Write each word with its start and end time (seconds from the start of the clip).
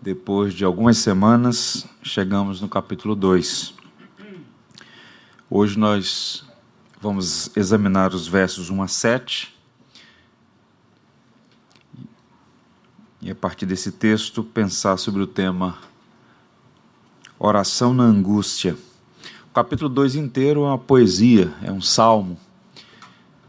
Depois 0.00 0.54
de 0.54 0.64
algumas 0.64 0.98
semanas, 0.98 1.86
chegamos 2.02 2.60
no 2.60 2.68
capítulo 2.68 3.16
2. 3.16 3.74
Hoje 5.50 5.78
nós 5.78 6.44
vamos 7.00 7.50
examinar 7.56 8.14
os 8.14 8.28
versos 8.28 8.70
1 8.70 8.82
a 8.82 8.88
7. 8.88 9.54
E 13.20 13.30
a 13.30 13.34
partir 13.34 13.66
desse 13.66 13.90
texto, 13.90 14.44
pensar 14.44 14.96
sobre 14.96 15.22
o 15.22 15.26
tema 15.26 15.78
Oração 17.38 17.92
na 17.92 18.04
Angústia. 18.04 18.76
O 19.50 19.52
capítulo 19.52 19.88
2 19.88 20.14
inteiro 20.14 20.64
é 20.64 20.68
uma 20.68 20.78
poesia, 20.78 21.52
é 21.62 21.72
um 21.72 21.80
salmo 21.80 22.38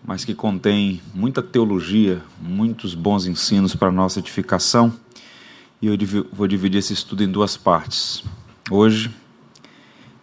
mas 0.08 0.24
que 0.24 0.34
contém 0.34 1.02
muita 1.14 1.44
teologia, 1.44 2.24
muitos 2.42 2.96
bons 2.96 3.28
ensinos 3.28 3.76
para 3.76 3.92
nossa 3.92 4.20
edificação. 4.20 4.94
E 5.80 5.86
eu 5.86 5.96
vou 6.34 6.48
dividir 6.48 6.80
esse 6.80 6.94
estudo 6.94 7.24
em 7.24 7.32
duas 7.32 7.56
partes. 7.56 8.24
Hoje 8.72 9.14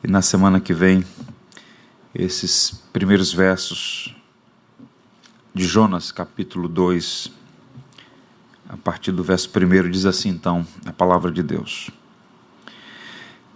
e 0.03 0.09
na 0.09 0.21
semana 0.21 0.59
que 0.59 0.75
vem, 0.75 1.05
esses 2.13 2.83
primeiros 2.93 3.33
versos 3.33 4.15
de 5.55 5.65
Jonas, 5.65 6.11
capítulo 6.11 6.69
2, 6.69 7.30
a 8.69 8.77
partir 8.77 9.13
do 9.13 9.23
verso 9.23 9.49
1, 9.49 9.91
diz 9.91 10.07
assim 10.07 10.30
então 10.30 10.67
a 10.85 10.93
palavra 10.93 11.30
de 11.30 11.43
Deus. 11.43 11.89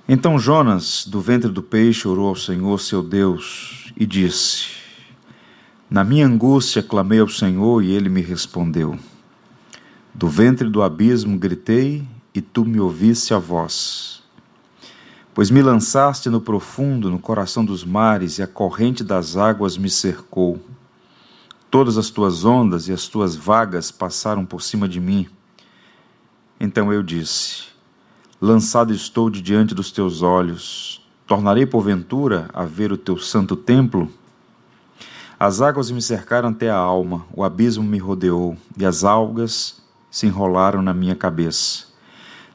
Então 0.08 0.38
Jonas, 0.38 1.04
do 1.04 1.20
ventre 1.20 1.50
do 1.50 1.64
peixe, 1.64 2.06
orou 2.06 2.28
ao 2.28 2.36
Senhor 2.36 2.78
seu 2.80 3.02
Deus 3.02 3.92
e 3.96 4.06
disse: 4.06 4.68
na 5.90 6.04
minha 6.04 6.26
angústia 6.26 6.82
clamei 6.82 7.18
ao 7.18 7.28
Senhor 7.28 7.82
e 7.82 7.90
ele 7.90 8.08
me 8.08 8.20
respondeu. 8.20 8.96
Do 10.18 10.26
ventre 10.26 10.68
do 10.68 10.82
abismo 10.82 11.38
gritei 11.38 12.04
e 12.34 12.40
tu 12.40 12.64
me 12.64 12.80
ouviste 12.80 13.32
a 13.32 13.38
voz. 13.38 14.20
Pois 15.32 15.48
me 15.48 15.62
lançaste 15.62 16.28
no 16.28 16.40
profundo, 16.40 17.08
no 17.08 17.20
coração 17.20 17.64
dos 17.64 17.84
mares, 17.84 18.38
e 18.38 18.42
a 18.42 18.46
corrente 18.48 19.04
das 19.04 19.36
águas 19.36 19.78
me 19.78 19.88
cercou. 19.88 20.58
Todas 21.70 21.96
as 21.96 22.10
tuas 22.10 22.44
ondas 22.44 22.88
e 22.88 22.92
as 22.92 23.06
tuas 23.06 23.36
vagas 23.36 23.92
passaram 23.92 24.44
por 24.44 24.60
cima 24.60 24.88
de 24.88 24.98
mim. 24.98 25.28
Então 26.58 26.92
eu 26.92 27.00
disse: 27.00 27.66
Lançado 28.40 28.92
estou 28.92 29.30
de 29.30 29.40
diante 29.40 29.72
dos 29.72 29.92
teus 29.92 30.20
olhos. 30.20 31.00
Tornarei 31.28 31.64
porventura 31.64 32.50
a 32.52 32.64
ver 32.64 32.90
o 32.90 32.98
teu 32.98 33.18
santo 33.18 33.54
templo? 33.54 34.10
As 35.38 35.60
águas 35.60 35.92
me 35.92 36.02
cercaram 36.02 36.48
até 36.48 36.68
a 36.68 36.76
alma, 36.76 37.24
o 37.32 37.44
abismo 37.44 37.84
me 37.84 37.98
rodeou, 37.98 38.56
e 38.76 38.84
as 38.84 39.04
algas 39.04 39.78
se 40.10 40.26
enrolaram 40.26 40.82
na 40.82 40.94
minha 40.94 41.14
cabeça. 41.14 41.86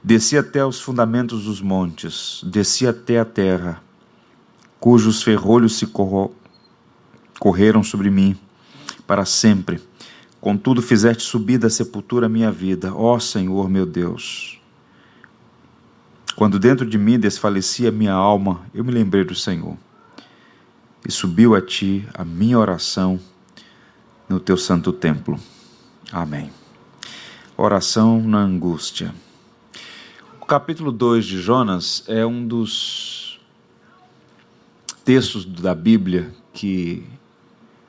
Desci 0.03 0.37
até 0.37 0.65
os 0.65 0.81
fundamentos 0.81 1.45
dos 1.45 1.61
montes, 1.61 2.41
desci 2.43 2.85
até 2.85 3.19
a 3.19 3.25
terra, 3.25 3.81
cujos 4.79 5.23
ferrolhos 5.23 5.77
se 5.77 5.87
correram 7.39 7.83
sobre 7.83 8.09
mim 8.09 8.37
para 9.07 9.23
sempre. 9.23 9.81
Contudo, 10.41 10.81
fizeste 10.81 11.23
subir 11.23 11.57
da 11.57 11.69
sepultura 11.69 12.25
a 12.25 12.29
minha 12.29 12.51
vida, 12.51 12.93
ó 12.93 13.17
Senhor 13.17 13.69
meu 13.69 13.85
Deus. 13.85 14.59
Quando 16.35 16.59
dentro 16.59 16.85
de 16.85 16.97
mim 16.97 17.17
desfalecia 17.17 17.91
minha 17.91 18.13
alma, 18.13 18.61
eu 18.73 18.83
me 18.83 18.91
lembrei 18.91 19.23
do 19.23 19.35
Senhor 19.35 19.77
e 21.07 21.11
subiu 21.11 21.55
a 21.55 21.61
ti 21.61 22.05
a 22.13 22.25
minha 22.25 22.57
oração 22.57 23.19
no 24.27 24.39
teu 24.39 24.57
santo 24.57 24.91
templo. 24.91 25.39
Amém. 26.11 26.62
Oração 27.55 28.21
na 28.21 28.39
angústia. 28.39 29.13
O 30.41 30.45
capítulo 30.45 30.91
2 30.91 31.25
de 31.25 31.41
Jonas 31.41 32.03
é 32.07 32.25
um 32.25 32.45
dos 32.47 33.39
textos 35.05 35.45
da 35.45 35.75
Bíblia 35.75 36.33
que 36.51 37.05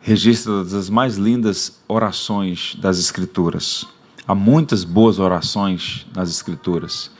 registra 0.00 0.61
as 0.61 0.91
mais 0.91 1.16
lindas 1.16 1.81
orações 1.89 2.77
das 2.77 2.99
Escrituras. 2.99 3.87
Há 4.27 4.34
muitas 4.34 4.84
boas 4.84 5.19
orações 5.19 6.06
nas 6.15 6.31
Escrituras. 6.31 7.10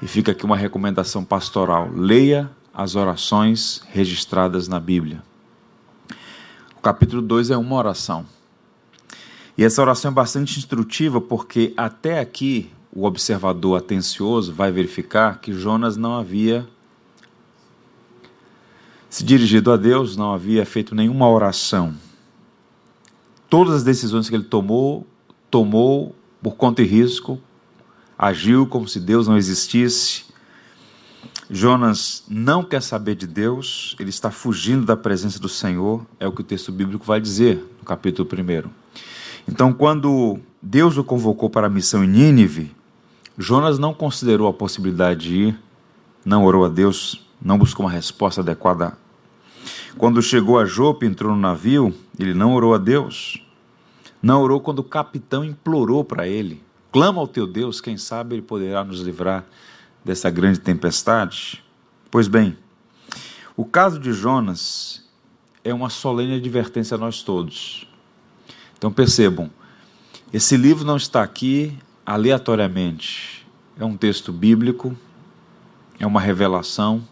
E 0.00 0.06
fica 0.06 0.32
aqui 0.32 0.44
uma 0.44 0.56
recomendação 0.56 1.24
pastoral: 1.24 1.90
leia 1.94 2.50
as 2.74 2.94
orações 2.94 3.82
registradas 3.92 4.68
na 4.68 4.78
Bíblia 4.78 5.22
capítulo 6.86 7.20
2 7.20 7.50
é 7.50 7.56
uma 7.56 7.74
oração. 7.74 8.24
E 9.56 9.64
essa 9.64 9.80
oração 9.80 10.10
é 10.10 10.14
bastante 10.14 10.58
instrutiva 10.58 11.20
porque 11.20 11.72
até 11.76 12.20
aqui 12.20 12.70
o 12.92 13.04
observador 13.04 13.78
atencioso 13.78 14.52
vai 14.52 14.70
verificar 14.70 15.40
que 15.40 15.52
Jonas 15.52 15.96
não 15.96 16.14
havia 16.14 16.66
se 19.08 19.24
dirigido 19.24 19.72
a 19.72 19.76
Deus, 19.76 20.16
não 20.16 20.34
havia 20.34 20.66
feito 20.66 20.94
nenhuma 20.94 21.28
oração. 21.28 21.94
Todas 23.48 23.76
as 23.76 23.82
decisões 23.82 24.28
que 24.28 24.34
ele 24.34 24.44
tomou, 24.44 25.06
tomou 25.50 26.14
por 26.42 26.56
conta 26.56 26.82
e 26.82 26.84
risco, 26.84 27.40
agiu 28.18 28.66
como 28.66 28.86
se 28.86 29.00
Deus 29.00 29.26
não 29.26 29.38
existisse, 29.38 30.24
Jonas 31.48 32.24
não 32.28 32.62
quer 32.62 32.82
saber 32.82 33.14
de 33.14 33.26
Deus, 33.26 33.96
ele 33.98 34.10
está 34.10 34.30
fugindo 34.30 34.84
da 34.84 34.96
presença 34.96 35.38
do 35.38 35.48
Senhor, 35.48 36.04
é 36.18 36.26
o 36.26 36.32
que 36.32 36.40
o 36.40 36.44
texto 36.44 36.72
bíblico 36.72 37.04
vai 37.06 37.20
dizer 37.20 37.56
no 37.78 37.84
capítulo 37.84 38.28
1. 38.28 38.68
Então, 39.48 39.72
quando 39.72 40.40
Deus 40.60 40.96
o 40.96 41.04
convocou 41.04 41.48
para 41.48 41.68
a 41.68 41.70
missão 41.70 42.02
em 42.02 42.08
Nínive, 42.08 42.74
Jonas 43.38 43.78
não 43.78 43.94
considerou 43.94 44.48
a 44.48 44.52
possibilidade 44.52 45.28
de 45.28 45.36
ir, 45.36 45.60
não 46.24 46.44
orou 46.44 46.64
a 46.64 46.68
Deus, 46.68 47.24
não 47.40 47.56
buscou 47.56 47.86
uma 47.86 47.92
resposta 47.92 48.40
adequada. 48.40 48.98
Quando 49.96 50.20
chegou 50.20 50.58
a 50.58 50.64
Jope, 50.64 51.06
entrou 51.06 51.32
no 51.32 51.40
navio, 51.40 51.94
ele 52.18 52.34
não 52.34 52.54
orou 52.54 52.74
a 52.74 52.78
Deus. 52.78 53.40
Não 54.22 54.42
orou 54.42 54.60
quando 54.60 54.80
o 54.80 54.84
capitão 54.84 55.44
implorou 55.44 56.04
para 56.04 56.26
ele: 56.26 56.62
clama 56.90 57.20
ao 57.20 57.28
teu 57.28 57.46
Deus, 57.46 57.80
quem 57.80 57.96
sabe 57.96 58.34
ele 58.34 58.42
poderá 58.42 58.82
nos 58.82 59.00
livrar 59.00 59.44
dessa 60.04 60.28
grande 60.28 60.58
tempestade? 60.58 61.62
Pois 62.10 62.26
bem, 62.26 62.56
o 63.56 63.64
caso 63.64 64.00
de 64.00 64.12
Jonas 64.12 65.04
é 65.62 65.72
uma 65.72 65.88
solene 65.88 66.36
advertência 66.36 66.96
a 66.96 66.98
nós 66.98 67.22
todos. 67.22 67.86
Então 68.86 68.94
percebam, 68.94 69.50
esse 70.32 70.56
livro 70.56 70.84
não 70.84 70.96
está 70.96 71.20
aqui 71.20 71.76
aleatoriamente. 72.06 73.44
É 73.76 73.84
um 73.84 73.96
texto 73.96 74.32
bíblico, 74.32 74.96
é 75.98 76.06
uma 76.06 76.20
revelação, 76.20 77.02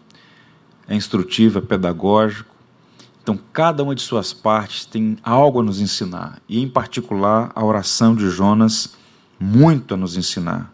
é 0.87 0.95
instrutivo, 0.95 1.59
é 1.59 1.61
pedagógico. 1.61 2.49
Então, 3.21 3.37
cada 3.51 3.83
uma 3.83 3.93
de 3.93 4.01
suas 4.01 4.31
partes 4.31 4.85
tem 4.85 5.17
algo 5.21 5.59
a 5.59 5.63
nos 5.63 5.81
ensinar, 5.81 6.41
e 6.47 6.61
em 6.61 6.69
particular 6.69 7.51
a 7.53 7.65
oração 7.65 8.15
de 8.15 8.29
Jonas, 8.29 8.95
muito 9.37 9.95
a 9.95 9.97
nos 9.97 10.15
ensinar. 10.15 10.73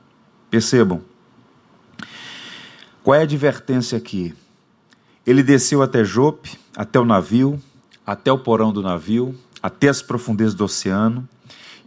Percebam, 0.51 1.01
qual 3.01 3.15
é 3.15 3.21
a 3.21 3.23
advertência 3.23 3.97
aqui? 3.97 4.35
Ele 5.25 5.41
desceu 5.41 5.81
até 5.81 6.03
Jope, 6.03 6.59
até 6.77 6.99
o 6.99 7.05
navio, 7.05 7.59
até 8.05 8.31
o 8.31 8.37
porão 8.37 8.71
do 8.71 8.83
navio, 8.83 9.35
até 9.61 9.89
as 9.89 10.01
profundezas 10.01 10.53
do 10.53 10.65
oceano, 10.65 11.27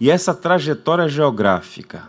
e 0.00 0.10
essa 0.10 0.34
trajetória 0.34 1.08
geográfica 1.08 2.08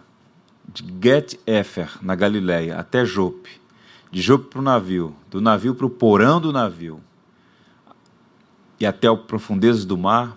de 0.67 0.83
Get 1.01 1.39
Efer, 1.45 1.89
na 2.01 2.15
Galileia, 2.15 2.77
até 2.77 3.05
Jope, 3.05 3.49
de 4.11 4.21
Jope 4.21 4.49
para 4.49 4.59
o 4.59 4.63
navio, 4.63 5.15
do 5.29 5.39
navio 5.39 5.75
para 5.75 5.85
o 5.85 5.89
porão 5.89 6.41
do 6.41 6.51
navio, 6.51 6.99
e 8.79 8.85
até 8.85 9.09
o 9.09 9.17
profundezas 9.17 9.85
do 9.85 9.97
mar, 9.97 10.35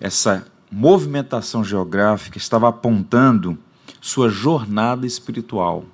essa 0.00 0.46
movimentação 0.70 1.64
geográfica 1.64 2.38
estava 2.38 2.68
apontando 2.68 3.58
sua 4.00 4.28
jornada 4.28 5.06
espiritual 5.06 5.84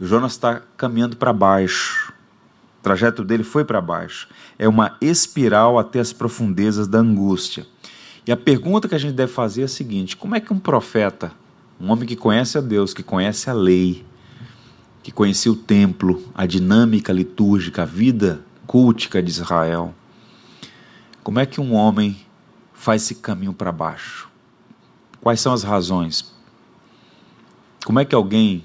Jonas 0.00 0.32
está 0.32 0.60
caminhando 0.76 1.16
para 1.16 1.32
baixo. 1.32 2.12
O 2.78 2.82
trajeto 2.82 3.24
dele 3.24 3.42
foi 3.42 3.64
para 3.64 3.80
baixo. 3.80 4.28
É 4.58 4.68
uma 4.68 4.96
espiral 5.00 5.78
até 5.78 5.98
as 5.98 6.12
profundezas 6.12 6.86
da 6.86 6.98
angústia. 6.98 7.66
E 8.26 8.32
a 8.32 8.36
pergunta 8.36 8.88
que 8.88 8.94
a 8.94 8.98
gente 8.98 9.14
deve 9.14 9.32
fazer 9.32 9.62
é 9.62 9.64
a 9.64 9.68
seguinte: 9.68 10.16
como 10.16 10.34
é 10.34 10.40
que 10.40 10.52
um 10.52 10.58
profeta, 10.58 11.32
um 11.80 11.90
homem 11.90 12.06
que 12.06 12.16
conhece 12.16 12.58
a 12.58 12.60
Deus, 12.60 12.92
que 12.92 13.02
conhece 13.02 13.48
a 13.48 13.52
lei, 13.52 14.04
que 15.02 15.12
conhecia 15.12 15.52
o 15.52 15.56
templo, 15.56 16.22
a 16.34 16.46
dinâmica 16.46 17.12
litúrgica, 17.12 17.82
a 17.82 17.86
vida 17.86 18.40
cultica 18.66 19.22
de 19.22 19.30
Israel, 19.30 19.94
como 21.22 21.38
é 21.38 21.46
que 21.46 21.60
um 21.60 21.74
homem 21.74 22.16
faz 22.72 23.02
esse 23.02 23.16
caminho 23.16 23.52
para 23.52 23.70
baixo? 23.70 24.28
Quais 25.20 25.40
são 25.40 25.52
as 25.52 25.62
razões? 25.62 26.34
Como 27.84 28.00
é 28.00 28.04
que 28.04 28.14
alguém 28.14 28.64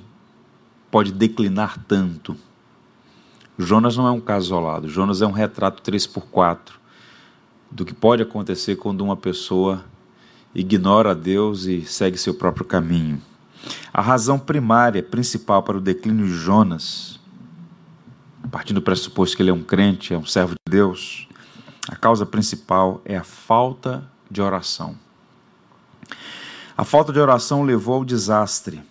pode 0.92 1.14
declinar 1.14 1.80
tanto. 1.88 2.36
Jonas 3.58 3.96
não 3.96 4.06
é 4.06 4.12
um 4.12 4.20
caso 4.20 4.48
isolado, 4.48 4.90
Jonas 4.90 5.22
é 5.22 5.26
um 5.26 5.32
retrato 5.32 5.82
3x4 5.90 6.81
do 7.72 7.86
que 7.86 7.94
pode 7.94 8.22
acontecer 8.22 8.76
quando 8.76 9.02
uma 9.02 9.16
pessoa 9.16 9.86
ignora 10.54 11.16
Deus 11.16 11.64
e 11.66 11.82
segue 11.82 12.18
seu 12.18 12.34
próprio 12.34 12.66
caminho. 12.66 13.22
A 13.94 14.02
razão 14.02 14.38
primária, 14.38 15.02
principal 15.02 15.64
para 15.64 15.78
o 15.78 15.82
declínio 15.82 16.26
de 16.26 16.34
Jonas, 16.34 17.20
partindo 18.52 18.82
do 18.82 18.84
pressuposto 18.84 19.38
que 19.38 19.44
ele 19.44 19.52
é 19.52 19.54
um 19.54 19.64
crente, 19.64 20.14
é 20.14 20.18
um 20.18 20.26
servo 20.26 20.54
de 20.54 20.72
Deus, 20.72 21.28
a 21.88 21.96
causa 21.96 22.26
principal 22.26 23.02
é 23.06 23.16
a 23.16 23.24
falta 23.24 24.04
de 24.30 24.42
oração. 24.42 24.96
A 26.78 26.84
falta 26.84 27.14
de 27.14 27.20
oração 27.20 27.64
levou 27.64 27.96
ao 27.96 28.06
desastre. 28.06 28.82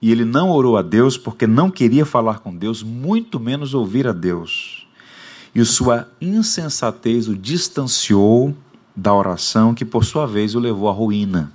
E 0.00 0.12
ele 0.12 0.24
não 0.24 0.50
orou 0.50 0.76
a 0.76 0.82
Deus 0.82 1.18
porque 1.18 1.46
não 1.46 1.70
queria 1.70 2.06
falar 2.06 2.38
com 2.38 2.54
Deus, 2.54 2.82
muito 2.82 3.40
menos 3.40 3.74
ouvir 3.74 4.06
a 4.06 4.12
Deus. 4.12 4.87
E 5.58 5.64
sua 5.64 6.08
insensatez 6.20 7.26
o 7.26 7.36
distanciou 7.36 8.56
da 8.94 9.12
oração, 9.12 9.74
que 9.74 9.84
por 9.84 10.04
sua 10.04 10.24
vez 10.24 10.54
o 10.54 10.60
levou 10.60 10.88
à 10.88 10.92
ruína. 10.92 11.52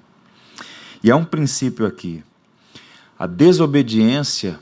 E 1.02 1.10
há 1.10 1.16
um 1.16 1.24
princípio 1.24 1.86
aqui. 1.86 2.22
A 3.18 3.26
desobediência 3.26 4.60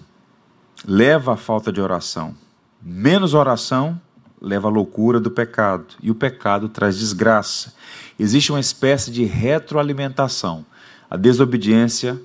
leva 0.86 1.34
à 1.34 1.38
falta 1.38 1.72
de 1.72 1.82
oração. 1.82 2.36
Menos 2.80 3.34
oração 3.34 4.00
leva 4.40 4.68
à 4.68 4.72
loucura 4.72 5.20
do 5.20 5.32
pecado. 5.32 5.96
E 6.04 6.12
o 6.12 6.16
pecado 6.16 6.70
traz 6.70 7.00
desgraça. 7.00 7.74
Existe 8.20 8.52
uma 8.52 8.60
espécie 8.60 9.10
de 9.10 9.24
retroalimentação. 9.24 10.64
A 11.10 11.18
desobediência 11.18 12.22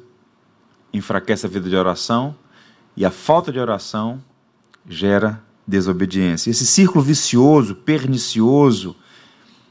enfraquece 0.92 1.46
a 1.46 1.48
vida 1.48 1.70
de 1.70 1.76
oração 1.76 2.36
e 2.94 3.06
a 3.06 3.10
falta 3.10 3.50
de 3.50 3.58
oração 3.58 4.22
gera 4.86 5.45
desobediência. 5.66 6.50
Esse 6.50 6.66
círculo 6.66 7.02
vicioso, 7.02 7.74
pernicioso, 7.74 8.96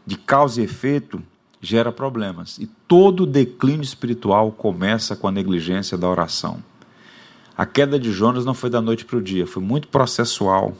de 0.05 0.17
causa 0.17 0.61
e 0.61 0.65
efeito 0.65 1.21
gera 1.61 1.91
problemas. 1.91 2.57
E 2.57 2.67
todo 2.87 3.25
declínio 3.25 3.83
espiritual 3.83 4.51
começa 4.51 5.15
com 5.15 5.27
a 5.27 5.31
negligência 5.31 5.97
da 5.97 6.07
oração. 6.09 6.63
A 7.57 7.65
queda 7.65 7.97
de 7.97 8.11
Jonas 8.11 8.45
não 8.45 8.53
foi 8.53 8.69
da 8.69 8.81
noite 8.81 9.05
para 9.05 9.17
o 9.17 9.21
dia, 9.21 9.47
foi 9.47 9.63
muito 9.63 9.87
processual. 9.87 10.73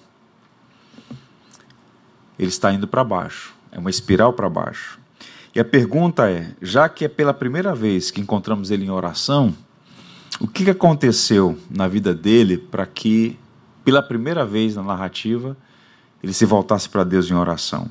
Ele 2.37 2.49
está 2.49 2.73
indo 2.73 2.87
para 2.87 3.03
baixo, 3.03 3.55
é 3.71 3.79
uma 3.79 3.89
espiral 3.89 4.33
para 4.33 4.49
baixo. 4.49 4.99
E 5.55 5.59
a 5.59 5.63
pergunta 5.63 6.29
é: 6.29 6.53
já 6.61 6.89
que 6.89 7.05
é 7.05 7.07
pela 7.07 7.33
primeira 7.33 7.73
vez 7.73 8.11
que 8.11 8.19
encontramos 8.19 8.71
ele 8.71 8.85
em 8.85 8.89
oração, 8.89 9.55
o 10.39 10.47
que 10.47 10.69
aconteceu 10.69 11.57
na 11.69 11.87
vida 11.87 12.13
dele 12.13 12.57
para 12.57 12.85
que, 12.85 13.39
pela 13.85 14.01
primeira 14.01 14.43
vez 14.43 14.75
na 14.75 14.83
narrativa, 14.83 15.55
ele 16.21 16.33
se 16.33 16.43
voltasse 16.43 16.89
para 16.89 17.03
Deus 17.03 17.29
em 17.29 17.35
oração? 17.35 17.87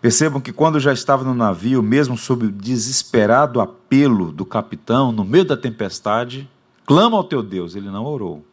Percebam 0.00 0.40
que 0.40 0.52
quando 0.52 0.80
já 0.80 0.92
estava 0.92 1.22
no 1.22 1.34
navio, 1.34 1.82
mesmo 1.82 2.16
sob 2.16 2.46
o 2.46 2.52
desesperado 2.52 3.60
apelo 3.60 4.32
do 4.32 4.44
capitão, 4.46 5.12
no 5.12 5.24
meio 5.24 5.44
da 5.44 5.56
tempestade, 5.56 6.48
clama 6.86 7.16
ao 7.16 7.24
teu 7.24 7.42
Deus. 7.42 7.74
Ele 7.74 7.90
não 7.90 8.04
orou. 8.04 8.44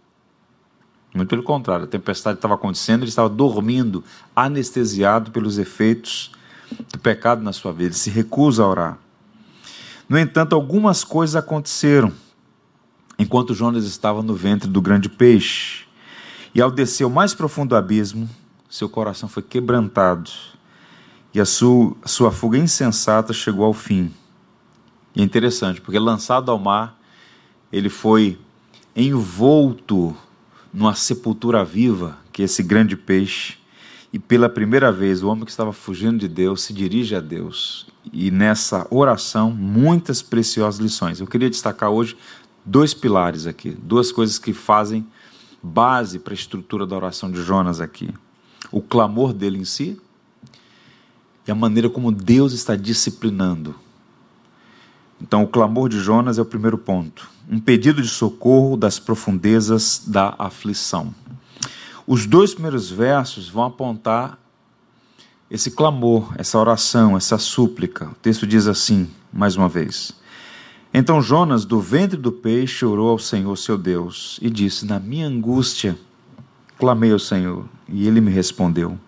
Muito 1.13 1.29
pelo 1.29 1.43
contrário, 1.43 1.85
a 1.85 1.87
tempestade 1.87 2.37
estava 2.37 2.55
acontecendo, 2.55 3.03
ele 3.03 3.09
estava 3.09 3.29
dormindo, 3.29 4.03
anestesiado 4.35 5.31
pelos 5.31 5.57
efeitos 5.57 6.31
do 6.91 6.97
pecado 6.97 7.43
na 7.43 7.53
sua 7.53 7.71
vida. 7.71 7.85
Ele 7.85 7.93
se 7.93 8.09
recusa 8.09 8.63
a 8.63 8.67
orar. 8.67 8.97
No 10.09 10.17
entanto, 10.17 10.55
algumas 10.55 11.03
coisas 11.03 11.35
aconteceram 11.35 12.11
enquanto 13.17 13.53
Jonas 13.53 13.85
estava 13.85 14.23
no 14.23 14.33
ventre 14.33 14.67
do 14.67 14.81
grande 14.81 15.07
peixe. 15.07 15.82
E 16.55 16.61
ao 16.61 16.69
descer 16.69 17.05
o 17.05 17.09
mais 17.09 17.33
profundo 17.33 17.75
abismo, 17.75 18.29
seu 18.69 18.87
coração 18.87 19.27
foi 19.27 19.41
quebrantado 19.41 20.29
e 21.33 21.39
a 21.39 21.45
sua, 21.45 21.95
sua 22.05 22.31
fuga 22.31 22.57
insensata 22.57 23.33
chegou 23.33 23.65
ao 23.65 23.73
fim. 23.73 24.13
E 25.15 25.21
é 25.21 25.23
interessante, 25.23 25.81
porque 25.81 25.97
lançado 25.97 26.51
ao 26.51 26.59
mar, 26.59 26.99
ele 27.71 27.89
foi 27.89 28.37
envolto 28.95 30.15
numa 30.71 30.93
sepultura 30.93 31.65
viva, 31.65 32.17
que 32.31 32.43
é 32.43 32.45
esse 32.45 32.61
grande 32.61 32.95
peixe, 32.95 33.57
e 34.11 34.19
pela 34.19 34.47
primeira 34.47 34.91
vez 34.91 35.23
o 35.23 35.27
homem 35.27 35.45
que 35.45 35.51
estava 35.51 35.73
fugindo 35.73 36.19
de 36.19 36.27
Deus 36.27 36.61
se 36.61 36.73
dirige 36.73 37.15
a 37.15 37.19
Deus. 37.19 37.87
E 38.11 38.29
nessa 38.29 38.85
oração, 38.91 39.49
muitas 39.49 40.21
preciosas 40.21 40.79
lições. 40.79 41.19
Eu 41.19 41.25
queria 41.25 41.49
destacar 41.49 41.89
hoje 41.89 42.15
dois 42.63 42.93
pilares 42.93 43.47
aqui, 43.47 43.71
duas 43.71 44.11
coisas 44.11 44.37
que 44.37 44.53
fazem 44.53 45.03
base 45.63 46.19
para 46.19 46.33
a 46.33 46.35
estrutura 46.35 46.85
da 46.85 46.95
oração 46.95 47.31
de 47.31 47.41
Jonas 47.41 47.79
aqui. 47.79 48.13
O 48.69 48.81
clamor 48.81 49.31
dele 49.31 49.59
em 49.59 49.65
si, 49.65 49.99
e 51.47 51.51
a 51.51 51.55
maneira 51.55 51.89
como 51.89 52.11
Deus 52.11 52.51
está 52.53 52.75
disciplinando. 52.75 53.75
Então, 55.21 55.43
o 55.43 55.47
clamor 55.47 55.87
de 55.87 55.99
Jonas 55.99 56.37
é 56.37 56.41
o 56.41 56.45
primeiro 56.45 56.77
ponto. 56.77 57.29
Um 57.49 57.59
pedido 57.59 58.01
de 58.01 58.09
socorro 58.09 58.75
das 58.75 58.99
profundezas 58.99 60.03
da 60.05 60.35
aflição. 60.37 61.13
Os 62.05 62.25
dois 62.25 62.53
primeiros 62.53 62.89
versos 62.89 63.47
vão 63.47 63.63
apontar 63.63 64.37
esse 65.49 65.71
clamor, 65.71 66.33
essa 66.37 66.57
oração, 66.57 67.15
essa 67.15 67.37
súplica. 67.37 68.09
O 68.09 68.15
texto 68.15 68.45
diz 68.45 68.67
assim, 68.67 69.09
mais 69.31 69.55
uma 69.55 69.69
vez: 69.69 70.13
Então 70.93 71.19
Jonas, 71.19 71.65
do 71.65 71.79
ventre 71.79 72.17
do 72.17 72.31
peixe, 72.31 72.85
orou 72.85 73.09
ao 73.09 73.17
Senhor 73.17 73.57
seu 73.57 73.77
Deus 73.77 74.37
e 74.41 74.49
disse: 74.49 74.85
Na 74.85 74.99
minha 74.99 75.27
angústia, 75.27 75.97
clamei 76.77 77.11
ao 77.11 77.17
Senhor, 77.17 77.65
e 77.89 78.07
ele 78.07 78.21
me 78.21 78.29
respondeu. 78.29 78.99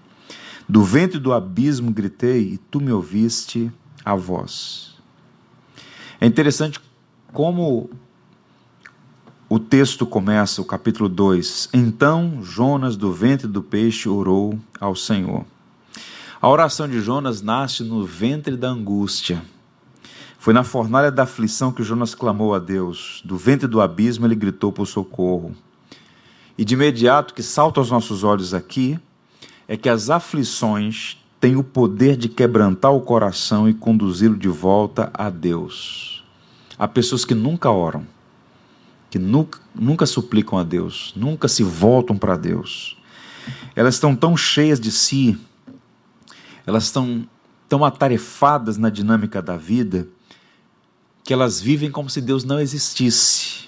Do 0.67 0.83
ventre 0.83 1.19
do 1.19 1.31
abismo 1.31 1.91
gritei 1.91 2.53
e 2.53 2.57
tu 2.57 2.81
me 2.81 2.91
ouviste 2.91 3.71
a 4.03 4.15
voz. 4.15 4.95
É 6.19 6.25
interessante 6.25 6.79
como 7.31 7.87
o 9.47 9.59
texto 9.59 10.07
começa, 10.07 10.63
o 10.63 10.65
capítulo 10.65 11.07
2. 11.07 11.69
Então 11.71 12.39
Jonas, 12.41 12.97
do 12.97 13.11
ventre 13.13 13.47
do 13.47 13.61
peixe, 13.61 14.09
orou 14.09 14.57
ao 14.79 14.95
Senhor. 14.95 15.45
A 16.41 16.49
oração 16.49 16.87
de 16.87 16.99
Jonas 16.99 17.43
nasce 17.43 17.83
no 17.83 18.03
ventre 18.03 18.57
da 18.57 18.69
angústia. 18.69 19.43
Foi 20.45 20.53
na 20.53 20.63
fornalha 20.63 21.09
da 21.09 21.23
aflição 21.23 21.71
que 21.71 21.81
Jonas 21.81 22.13
clamou 22.13 22.53
a 22.53 22.59
Deus. 22.59 23.19
Do 23.25 23.35
ventre 23.35 23.67
do 23.67 23.81
abismo 23.81 24.27
ele 24.27 24.35
gritou 24.35 24.71
por 24.71 24.85
socorro. 24.85 25.55
E 26.55 26.63
de 26.63 26.75
imediato 26.75 27.33
que 27.33 27.41
salta 27.41 27.79
aos 27.79 27.89
nossos 27.89 28.23
olhos 28.23 28.53
aqui 28.53 28.99
é 29.67 29.75
que 29.75 29.89
as 29.89 30.11
aflições 30.11 31.17
têm 31.39 31.55
o 31.55 31.63
poder 31.63 32.15
de 32.15 32.29
quebrantar 32.29 32.93
o 32.93 33.01
coração 33.01 33.67
e 33.67 33.73
conduzi-lo 33.73 34.37
de 34.37 34.47
volta 34.47 35.09
a 35.15 35.31
Deus. 35.31 36.23
Há 36.77 36.87
pessoas 36.87 37.25
que 37.25 37.33
nunca 37.33 37.71
oram, 37.71 38.05
que 39.09 39.17
nunca, 39.17 39.59
nunca 39.73 40.05
suplicam 40.05 40.59
a 40.59 40.63
Deus, 40.63 41.11
nunca 41.15 41.47
se 41.47 41.63
voltam 41.63 42.15
para 42.15 42.37
Deus. 42.37 42.95
Elas 43.75 43.95
estão 43.95 44.15
tão 44.15 44.37
cheias 44.37 44.79
de 44.79 44.91
si, 44.91 45.39
elas 46.67 46.83
estão 46.83 47.27
tão 47.67 47.83
atarefadas 47.83 48.77
na 48.77 48.91
dinâmica 48.91 49.41
da 49.41 49.57
vida, 49.57 50.07
que 51.25 51.33
elas 51.33 51.59
vivem 51.59 51.89
como 51.89 52.07
se 52.07 52.21
Deus 52.21 52.43
não 52.43 52.59
existisse. 52.59 53.65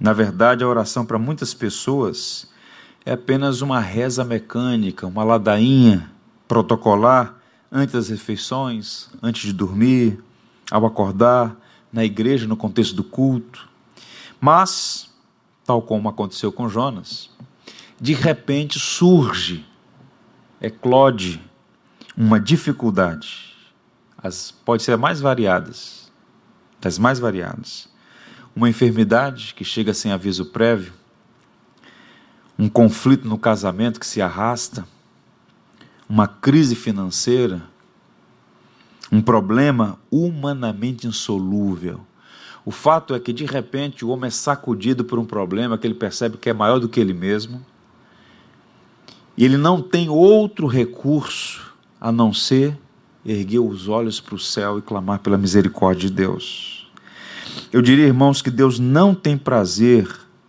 Na 0.00 0.14
verdade, 0.14 0.64
a 0.64 0.68
oração 0.68 1.04
para 1.04 1.18
muitas 1.18 1.52
pessoas 1.52 2.48
é 3.04 3.12
apenas 3.12 3.60
uma 3.60 3.78
reza 3.78 4.24
mecânica, 4.24 5.06
uma 5.06 5.22
ladainha 5.22 6.10
protocolar 6.48 7.36
antes 7.70 7.92
das 7.92 8.08
refeições, 8.08 9.10
antes 9.22 9.42
de 9.42 9.52
dormir, 9.52 10.18
ao 10.70 10.86
acordar, 10.86 11.54
na 11.92 12.04
igreja, 12.04 12.46
no 12.46 12.56
contexto 12.56 12.96
do 12.96 13.04
culto. 13.04 13.68
Mas, 14.40 15.10
tal 15.66 15.82
como 15.82 16.08
aconteceu 16.08 16.50
com 16.50 16.70
Jonas, 16.70 17.28
de 18.00 18.14
repente 18.14 18.78
surge, 18.78 19.66
eclode 20.58 21.38
uma 22.16 22.40
dificuldade, 22.40 23.54
as, 24.16 24.50
pode 24.50 24.82
ser 24.82 24.96
mais 24.96 25.20
variadas, 25.20 26.07
das 26.80 26.98
mais 26.98 27.18
variadas. 27.18 27.88
Uma 28.54 28.68
enfermidade 28.68 29.54
que 29.54 29.64
chega 29.64 29.94
sem 29.94 30.12
aviso 30.12 30.46
prévio, 30.46 30.92
um 32.58 32.68
conflito 32.68 33.26
no 33.28 33.38
casamento 33.38 34.00
que 34.00 34.06
se 34.06 34.20
arrasta, 34.20 34.86
uma 36.08 36.26
crise 36.26 36.74
financeira, 36.74 37.62
um 39.12 39.22
problema 39.22 39.98
humanamente 40.10 41.06
insolúvel. 41.06 42.00
O 42.64 42.70
fato 42.70 43.14
é 43.14 43.20
que 43.20 43.32
de 43.32 43.46
repente 43.46 44.04
o 44.04 44.08
homem 44.08 44.28
é 44.28 44.30
sacudido 44.30 45.04
por 45.04 45.18
um 45.18 45.24
problema 45.24 45.78
que 45.78 45.86
ele 45.86 45.94
percebe 45.94 46.36
que 46.36 46.50
é 46.50 46.52
maior 46.52 46.78
do 46.78 46.88
que 46.88 47.00
ele 47.00 47.14
mesmo, 47.14 47.64
e 49.36 49.44
ele 49.44 49.56
não 49.56 49.80
tem 49.80 50.08
outro 50.08 50.66
recurso 50.66 51.72
a 52.00 52.10
não 52.10 52.32
ser 52.32 52.76
erguer 53.30 53.58
os 53.58 53.88
olhos 53.88 54.20
para 54.20 54.34
o 54.34 54.38
céu 54.38 54.78
e 54.78 54.82
clamar 54.82 55.18
pela 55.18 55.36
misericórdia 55.36 56.08
de 56.08 56.14
Deus. 56.14 56.90
Eu 57.72 57.82
diria, 57.82 58.06
irmãos, 58.06 58.40
que 58.40 58.50
Deus 58.50 58.78
não 58.78 59.14
tem 59.14 59.36
prazer 59.36 60.08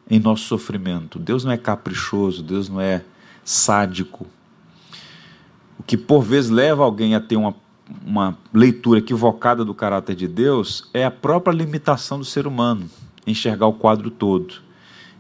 em 0.10 0.20
nosso 0.20 0.46
sofrimento. 0.46 1.20
Deus 1.20 1.44
não 1.44 1.52
é 1.52 1.58
caprichoso, 1.58 2.42
Deus 2.42 2.70
não 2.70 2.80
é 2.80 3.04
sádico. 3.44 4.26
O 5.78 5.84
que 5.84 5.98
por 5.98 6.22
vezes 6.22 6.50
leva 6.50 6.84
alguém 6.84 7.16
a 7.16 7.20
ter 7.20 7.36
uma, 7.36 7.54
uma 8.06 8.38
leitura 8.54 9.00
equivocada 9.00 9.66
do 9.66 9.74
caráter 9.74 10.16
de 10.16 10.28
Deus 10.28 10.90
é 10.94 11.04
a 11.04 11.12
própria 11.12 11.54
limitação 11.54 12.18
do 12.18 12.26
ser 12.26 12.48
humano. 12.48 12.90
enxergar 13.28 13.68
o 13.68 13.74
quadro 13.74 14.10
todo. 14.10 14.56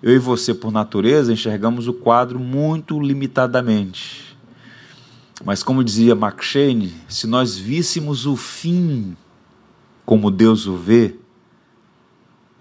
Eu 0.01 0.15
e 0.15 0.17
você, 0.19 0.53
por 0.53 0.71
natureza, 0.71 1.33
enxergamos 1.33 1.87
o 1.87 1.93
quadro 1.93 2.39
muito 2.39 2.99
limitadamente. 2.99 4.28
Mas, 5.43 5.63
como 5.63 5.84
dizia 5.84 6.13
McShane, 6.13 6.93
se 7.08 7.25
nós 7.25 7.58
víssemos 7.58 8.25
o 8.25 8.36
fim 8.36 9.15
como 10.05 10.29
Deus 10.29 10.65
o 10.65 10.75
vê, 10.75 11.15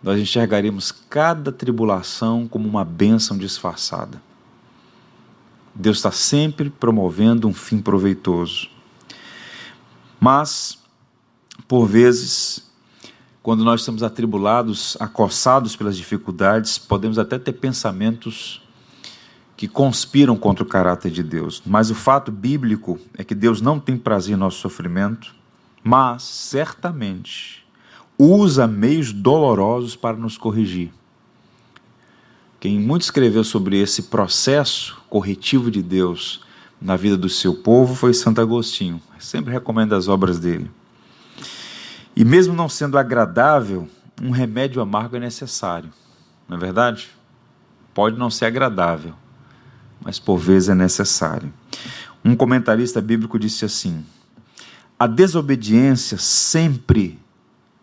nós 0.02 0.20
enxergaríamos 0.20 0.92
cada 0.92 1.50
tribulação 1.50 2.46
como 2.46 2.68
uma 2.68 2.84
bênção 2.84 3.36
disfarçada. 3.36 4.22
Deus 5.74 5.98
está 5.98 6.12
sempre 6.12 6.70
promovendo 6.70 7.48
um 7.48 7.54
fim 7.54 7.80
proveitoso. 7.80 8.68
Mas, 10.20 10.78
por 11.66 11.86
vezes, 11.86 12.68
quando 13.42 13.64
nós 13.64 13.80
estamos 13.80 14.02
atribulados, 14.02 14.96
acossados 15.00 15.74
pelas 15.74 15.96
dificuldades, 15.96 16.78
podemos 16.78 17.18
até 17.18 17.38
ter 17.38 17.52
pensamentos 17.54 18.60
que 19.58 19.66
conspiram 19.66 20.36
contra 20.36 20.62
o 20.62 20.68
caráter 20.68 21.10
de 21.10 21.20
Deus. 21.20 21.60
Mas 21.66 21.90
o 21.90 21.94
fato 21.94 22.30
bíblico 22.30 22.96
é 23.14 23.24
que 23.24 23.34
Deus 23.34 23.60
não 23.60 23.80
tem 23.80 23.98
prazer 23.98 24.36
em 24.36 24.38
nosso 24.38 24.60
sofrimento, 24.60 25.34
mas 25.82 26.22
certamente 26.22 27.66
usa 28.16 28.68
meios 28.68 29.12
dolorosos 29.12 29.96
para 29.96 30.16
nos 30.16 30.38
corrigir. 30.38 30.92
Quem 32.60 32.78
muito 32.78 33.02
escreveu 33.02 33.42
sobre 33.42 33.80
esse 33.80 34.04
processo 34.04 35.02
corretivo 35.10 35.72
de 35.72 35.82
Deus 35.82 36.44
na 36.80 36.94
vida 36.94 37.16
do 37.16 37.28
seu 37.28 37.52
povo 37.52 37.96
foi 37.96 38.14
Santo 38.14 38.40
Agostinho. 38.40 39.02
Sempre 39.18 39.52
recomendo 39.52 39.92
as 39.92 40.06
obras 40.06 40.38
dele. 40.38 40.70
E 42.14 42.24
mesmo 42.24 42.54
não 42.54 42.68
sendo 42.68 42.96
agradável, 42.96 43.88
um 44.22 44.30
remédio 44.30 44.80
amargo 44.80 45.16
é 45.16 45.20
necessário. 45.20 45.92
Não 46.48 46.56
é 46.56 46.60
verdade? 46.60 47.08
Pode 47.92 48.16
não 48.16 48.30
ser 48.30 48.44
agradável, 48.44 49.14
mas 50.08 50.18
por 50.18 50.38
vezes 50.38 50.70
é 50.70 50.74
necessário. 50.74 51.52
Um 52.24 52.34
comentarista 52.34 52.98
bíblico 52.98 53.38
disse 53.38 53.66
assim: 53.66 54.02
a 54.98 55.06
desobediência 55.06 56.16
sempre 56.16 57.18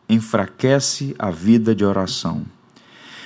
enfraquece 0.10 1.16
a 1.20 1.30
vida 1.30 1.76
de 1.76 1.86
oração. 1.86 2.44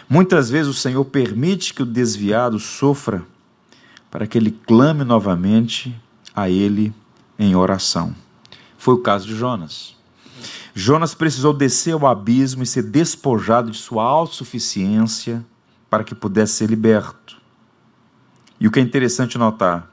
Muitas 0.10 0.50
vezes 0.50 0.68
o 0.68 0.74
Senhor 0.74 1.06
permite 1.06 1.74
que 1.74 1.82
o 1.82 1.86
desviado 1.86 2.60
sofra 2.60 3.24
para 4.12 4.28
que 4.28 4.38
ele 4.38 4.52
clame 4.52 5.06
novamente 5.06 5.96
a 6.36 6.50
Ele 6.50 6.94
em 7.38 7.56
oração. 7.56 8.14
Foi 8.78 8.96
o 8.96 9.02
caso 9.02 9.26
de 9.26 9.34
Jonas. 9.34 9.96
Jonas 10.76 11.14
precisou 11.14 11.54
descer 11.54 11.94
ao 11.94 12.06
abismo 12.06 12.64
e 12.64 12.68
ser 12.68 12.84
despojado 12.84 13.72
de 13.72 13.78
sua 13.78 14.04
autossuficiência 14.04 15.46
para 15.90 16.04
que 16.04 16.14
pudesse 16.14 16.56
ser 16.56 16.70
liberto. 16.70 17.39
E 18.60 18.68
o 18.68 18.72
que 18.72 18.80
é 18.80 18.84
interessante 18.84 19.38
notar 19.38 19.90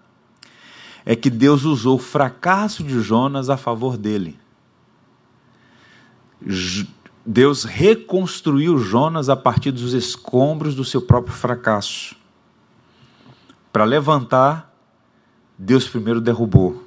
é 1.05 1.15
que 1.15 1.31
Deus 1.31 1.65
usou 1.65 1.97
o 1.97 2.01
fracasso 2.01 2.83
de 2.83 3.01
Jonas 3.01 3.49
a 3.49 3.57
favor 3.57 3.97
dele. 3.97 4.37
Deus 7.25 7.65
reconstruiu 7.65 8.79
Jonas 8.79 9.29
a 9.29 9.37
partir 9.37 9.71
dos 9.71 9.93
escombros 9.93 10.75
do 10.75 10.85
seu 10.85 11.01
próprio 11.01 11.33
fracasso. 11.33 12.17
Para 13.73 13.85
levantar, 13.85 14.75
Deus 15.57 15.89
primeiro 15.89 16.21
derrubou. 16.21 16.85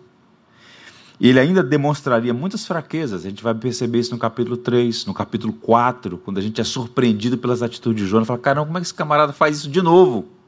Ele 1.19 1.39
ainda 1.39 1.61
demonstraria 1.61 2.33
muitas 2.33 2.65
fraquezas. 2.65 3.25
A 3.25 3.29
gente 3.29 3.43
vai 3.43 3.53
perceber 3.53 3.99
isso 3.99 4.11
no 4.11 4.17
capítulo 4.17 4.55
3, 4.55 5.05
no 5.05 5.13
capítulo 5.13 5.51
4, 5.51 6.17
quando 6.17 6.37
a 6.37 6.41
gente 6.41 6.61
é 6.61 6.63
surpreendido 6.63 7.37
pelas 7.37 7.61
atitudes 7.61 8.03
de 8.03 8.09
Jonas. 8.09 8.27
Fala, 8.27 8.39
caramba, 8.39 8.67
como 8.67 8.77
é 8.77 8.81
que 8.81 8.87
esse 8.87 8.93
camarada 8.93 9.33
faz 9.33 9.57
isso 9.57 9.69
de 9.69 9.81
novo? 9.81 10.38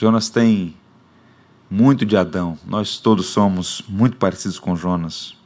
Jonas 0.00 0.30
tem 0.30 0.74
muito 1.70 2.06
de 2.06 2.16
Adão. 2.16 2.58
Nós 2.66 2.98
todos 2.98 3.26
somos 3.26 3.82
muito 3.88 4.16
parecidos 4.16 4.58
com 4.58 4.74
Jonas 4.74 5.38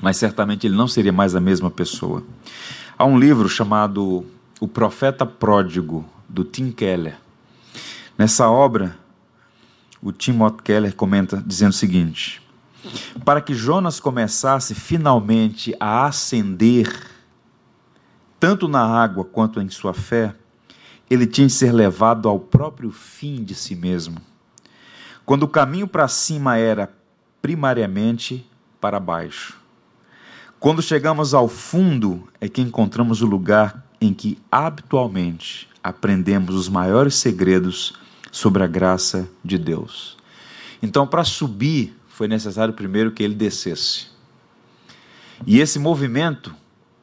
mas 0.00 0.16
certamente 0.16 0.66
ele 0.66 0.76
não 0.76 0.88
seria 0.88 1.12
mais 1.12 1.34
a 1.34 1.40
mesma 1.40 1.70
pessoa. 1.70 2.22
Há 2.98 3.04
um 3.04 3.18
livro 3.18 3.48
chamado 3.48 4.24
O 4.60 4.68
Profeta 4.68 5.24
Pródigo, 5.24 6.04
do 6.28 6.44
Tim 6.44 6.70
Keller. 6.70 7.16
Nessa 8.18 8.48
obra, 8.48 8.96
o 10.02 10.12
Timothy 10.12 10.62
Keller 10.62 10.94
comenta 10.94 11.42
dizendo 11.44 11.70
o 11.70 11.74
seguinte: 11.74 12.42
Para 13.24 13.40
que 13.40 13.54
Jonas 13.54 14.00
começasse 14.00 14.74
finalmente 14.74 15.74
a 15.78 16.06
ascender, 16.06 17.10
tanto 18.38 18.68
na 18.68 18.84
água 18.84 19.24
quanto 19.24 19.60
em 19.60 19.68
sua 19.68 19.94
fé, 19.94 20.34
ele 21.08 21.26
tinha 21.26 21.46
de 21.46 21.52
ser 21.52 21.72
levado 21.72 22.28
ao 22.28 22.38
próprio 22.38 22.90
fim 22.90 23.44
de 23.44 23.54
si 23.54 23.74
mesmo. 23.74 24.16
Quando 25.24 25.44
o 25.44 25.48
caminho 25.48 25.86
para 25.86 26.08
cima 26.08 26.56
era 26.56 26.92
primariamente 27.40 28.48
para 28.80 28.98
baixo. 28.98 29.58
Quando 30.58 30.82
chegamos 30.82 31.34
ao 31.34 31.48
fundo 31.48 32.26
é 32.40 32.48
que 32.48 32.60
encontramos 32.60 33.22
o 33.22 33.26
lugar 33.26 33.86
em 34.00 34.12
que 34.12 34.38
habitualmente 34.50 35.68
aprendemos 35.82 36.54
os 36.54 36.68
maiores 36.68 37.14
segredos 37.14 37.94
sobre 38.32 38.62
a 38.62 38.66
graça 38.66 39.28
de 39.44 39.58
Deus. 39.58 40.16
Então, 40.82 41.06
para 41.06 41.24
subir, 41.24 41.96
foi 42.08 42.28
necessário 42.28 42.74
primeiro 42.74 43.12
que 43.12 43.22
ele 43.22 43.34
descesse. 43.34 44.06
E 45.46 45.60
esse 45.60 45.78
movimento 45.78 46.54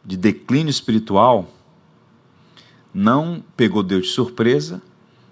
de 0.03 0.17
declínio 0.17 0.69
espiritual 0.69 1.50
não 2.93 3.43
pegou 3.57 3.81
Deus 3.81 4.03
de 4.03 4.09
surpresa, 4.09 4.81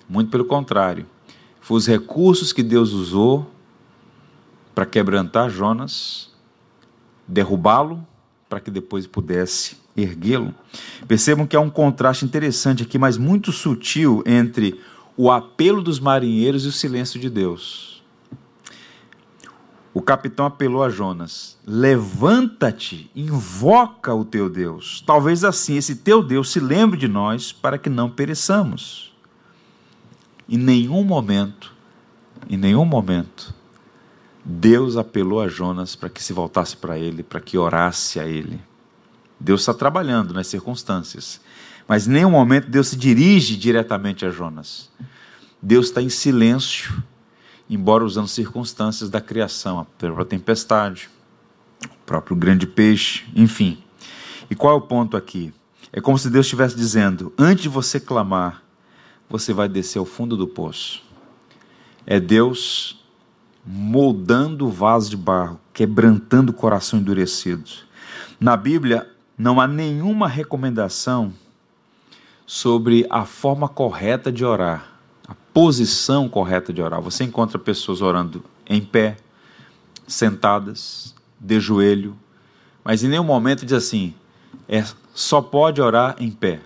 muito 0.09 0.31
pelo 0.31 0.45
contrário. 0.45 1.05
Foi 1.59 1.77
os 1.77 1.87
recursos 1.87 2.51
que 2.51 2.63
Deus 2.63 2.91
usou 2.91 3.49
para 4.73 4.85
quebrantar 4.85 5.49
Jonas, 5.49 6.31
derrubá-lo 7.27 8.05
para 8.49 8.59
que 8.59 8.71
depois 8.71 9.05
pudesse 9.05 9.77
erguê-lo. 9.95 10.53
Percebam 11.07 11.45
que 11.45 11.55
há 11.55 11.59
um 11.59 11.69
contraste 11.69 12.25
interessante 12.25 12.83
aqui, 12.83 12.97
mas 12.97 13.17
muito 13.17 13.51
sutil, 13.51 14.23
entre 14.25 14.79
o 15.15 15.29
apelo 15.29 15.81
dos 15.81 15.99
marinheiros 15.99 16.65
e 16.65 16.67
o 16.67 16.71
silêncio 16.71 17.19
de 17.19 17.29
Deus. 17.29 17.90
O 19.93 20.01
capitão 20.01 20.45
apelou 20.45 20.83
a 20.83 20.89
Jonas: 20.89 21.57
Levanta-te, 21.65 23.11
invoca 23.15 24.13
o 24.13 24.23
teu 24.23 24.49
Deus. 24.49 25.03
Talvez 25.05 25.43
assim 25.43 25.75
esse 25.75 25.97
teu 25.97 26.23
Deus 26.23 26.51
se 26.51 26.59
lembre 26.59 26.97
de 26.97 27.07
nós 27.07 27.51
para 27.51 27.77
que 27.77 27.89
não 27.89 28.09
pereçamos. 28.09 29.13
Em 30.47 30.57
nenhum 30.57 31.03
momento, 31.03 31.73
em 32.49 32.57
nenhum 32.57 32.85
momento, 32.85 33.53
Deus 34.43 34.97
apelou 34.97 35.41
a 35.41 35.47
Jonas 35.47 35.95
para 35.95 36.09
que 36.09 36.23
se 36.23 36.33
voltasse 36.33 36.75
para 36.75 36.97
ele, 36.97 37.23
para 37.23 37.39
que 37.39 37.57
orasse 37.57 38.19
a 38.19 38.25
ele. 38.25 38.59
Deus 39.39 39.61
está 39.61 39.73
trabalhando 39.73 40.33
nas 40.33 40.47
circunstâncias, 40.47 41.41
mas 41.87 42.07
em 42.07 42.11
nenhum 42.11 42.31
momento 42.31 42.69
Deus 42.69 42.89
se 42.89 42.95
dirige 42.95 43.55
diretamente 43.55 44.25
a 44.25 44.29
Jonas. 44.29 44.89
Deus 45.61 45.87
está 45.87 46.01
em 46.01 46.09
silêncio, 46.09 47.03
embora 47.71 48.03
usando 48.03 48.27
circunstâncias 48.27 49.09
da 49.09 49.21
criação, 49.21 49.79
a 49.79 49.85
própria 49.85 50.25
tempestade, 50.25 51.09
o 51.85 52.05
próprio 52.05 52.35
grande 52.35 52.67
peixe, 52.67 53.23
enfim. 53.33 53.81
E 54.49 54.55
qual 54.55 54.73
é 54.73 54.77
o 54.77 54.81
ponto 54.81 55.15
aqui? 55.15 55.53
É 55.93 56.01
como 56.01 56.17
se 56.17 56.29
Deus 56.29 56.45
estivesse 56.45 56.75
dizendo: 56.75 57.33
antes 57.37 57.63
de 57.63 57.69
você 57.69 57.97
clamar, 57.97 58.61
você 59.29 59.53
vai 59.53 59.69
descer 59.69 59.99
ao 59.99 60.05
fundo 60.05 60.35
do 60.35 60.45
poço. 60.45 61.01
É 62.05 62.19
Deus 62.19 63.01
moldando 63.65 64.67
o 64.67 64.69
vaso 64.69 65.09
de 65.09 65.15
barro, 65.15 65.57
quebrantando 65.73 66.51
o 66.51 66.55
coração 66.55 66.99
endurecido. 66.99 67.69
Na 68.37 68.57
Bíblia 68.57 69.09
não 69.37 69.61
há 69.61 69.67
nenhuma 69.67 70.27
recomendação 70.27 71.33
sobre 72.45 73.07
a 73.09 73.23
forma 73.23 73.69
correta 73.69 74.29
de 74.29 74.43
orar, 74.43 74.90
posição 75.53 76.29
correta 76.29 76.71
de 76.71 76.81
orar. 76.81 77.01
Você 77.01 77.23
encontra 77.23 77.59
pessoas 77.59 78.01
orando 78.01 78.43
em 78.65 78.81
pé, 78.81 79.17
sentadas, 80.07 81.15
de 81.39 81.59
joelho, 81.59 82.15
mas 82.83 83.03
em 83.03 83.07
nenhum 83.07 83.23
momento 83.23 83.65
diz 83.65 83.73
assim: 83.73 84.13
é, 84.67 84.83
só 85.13 85.41
pode 85.41 85.81
orar 85.81 86.15
em 86.19 86.31
pé, 86.31 86.61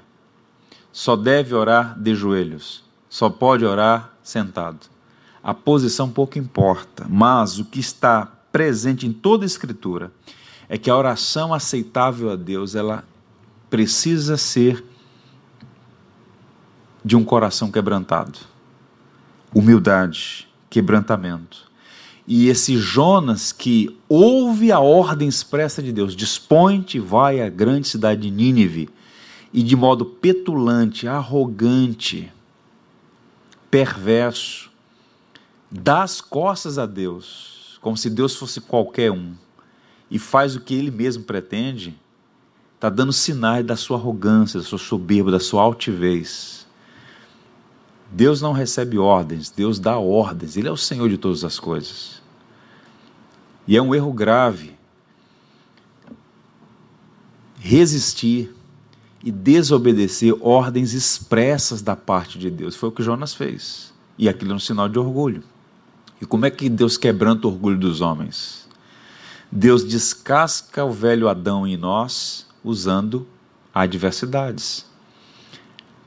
só 0.91 1.15
deve 1.15 1.53
orar 1.55 1.97
de 1.99 2.13
joelhos, 2.13 2.83
só 3.09 3.29
pode 3.29 3.65
orar 3.65 4.13
sentado. 4.21 4.87
A 5.41 5.53
posição 5.53 6.09
pouco 6.09 6.39
importa, 6.39 7.05
mas 7.07 7.59
o 7.59 7.65
que 7.65 7.79
está 7.79 8.25
presente 8.51 9.05
em 9.05 9.13
toda 9.13 9.45
a 9.45 9.47
Escritura 9.47 10.11
é 10.67 10.77
que 10.77 10.89
a 10.89 10.95
oração 10.95 11.53
aceitável 11.53 12.31
a 12.31 12.35
Deus 12.35 12.73
ela 12.73 13.03
precisa 13.69 14.37
ser 14.37 14.83
de 17.03 17.15
um 17.15 17.23
coração 17.23 17.69
quebrantado, 17.69 18.39
humildade, 19.55 20.47
quebrantamento. 20.69 21.71
E 22.27 22.50
esse 22.50 22.77
Jonas 22.77 23.53
que 23.53 23.97
ouve 24.09 24.71
a 24.71 24.79
ordem 24.79 25.27
expressa 25.27 25.81
de 25.81 25.93
Deus, 25.93 26.15
dispõe-te, 26.15 27.00
vai 27.00 27.41
à 27.41 27.50
grande 27.50 27.88
cidade 27.88 28.24
de 28.24 28.31
Nínive, 28.31 28.89
e 29.53 29.63
de 29.63 29.75
modo 29.75 30.05
petulante, 30.05 31.07
arrogante, 31.07 32.29
perverso, 33.71 34.69
dá 35.71 36.03
as 36.03 36.19
costas 36.19 36.77
a 36.77 36.85
Deus, 36.85 37.79
como 37.79 37.95
se 37.95 38.09
Deus 38.09 38.35
fosse 38.35 38.59
qualquer 38.59 39.12
um, 39.12 39.33
e 40.12 40.19
faz 40.19 40.57
o 40.57 40.59
que 40.59 40.74
ele 40.74 40.91
mesmo 40.91 41.24
pretende, 41.24 41.97
está 42.74 42.89
dando 42.89 43.13
sinais 43.13 43.65
da 43.65 43.77
sua 43.77 43.97
arrogância, 43.97 44.59
da 44.59 44.65
sua 44.65 44.77
soberba, 44.77 45.31
da 45.31 45.39
sua 45.39 45.62
altivez. 45.63 46.64
Deus 48.12 48.41
não 48.41 48.53
recebe 48.53 48.97
ordens, 48.97 49.50
Deus 49.50 49.79
dá 49.79 49.97
ordens, 49.97 50.55
Ele 50.55 50.67
é 50.67 50.71
o 50.71 50.77
Senhor 50.77 51.09
de 51.09 51.17
todas 51.17 51.43
as 51.43 51.59
coisas. 51.59 52.21
E 53.67 53.75
é 53.75 53.81
um 53.81 53.93
erro 53.95 54.13
grave 54.13 54.75
resistir 57.65 58.53
e 59.24 59.31
desobedecer 59.31 60.35
ordens 60.39 60.93
expressas 60.93 61.81
da 61.81 61.95
parte 61.95 62.38
de 62.38 62.51
Deus. 62.51 62.75
Foi 62.75 62.89
o 62.89 62.91
que 62.91 63.01
Jonas 63.01 63.33
fez. 63.33 63.91
E 64.19 64.29
aquilo 64.29 64.51
é 64.51 64.55
um 64.55 64.59
sinal 64.59 64.88
de 64.88 65.00
orgulho. 65.00 65.43
E 66.21 66.25
como 66.27 66.45
é 66.45 66.51
que 66.51 66.69
Deus 66.69 66.95
quebranta 66.95 67.47
o 67.47 67.51
orgulho 67.51 67.77
dos 67.77 68.01
homens? 68.01 68.67
Deus 69.51 69.83
descasca 69.83 70.85
o 70.85 70.91
velho 70.91 71.27
Adão 71.27 71.65
em 71.65 71.75
nós 71.75 72.45
usando 72.63 73.27
adversidades. 73.74 74.85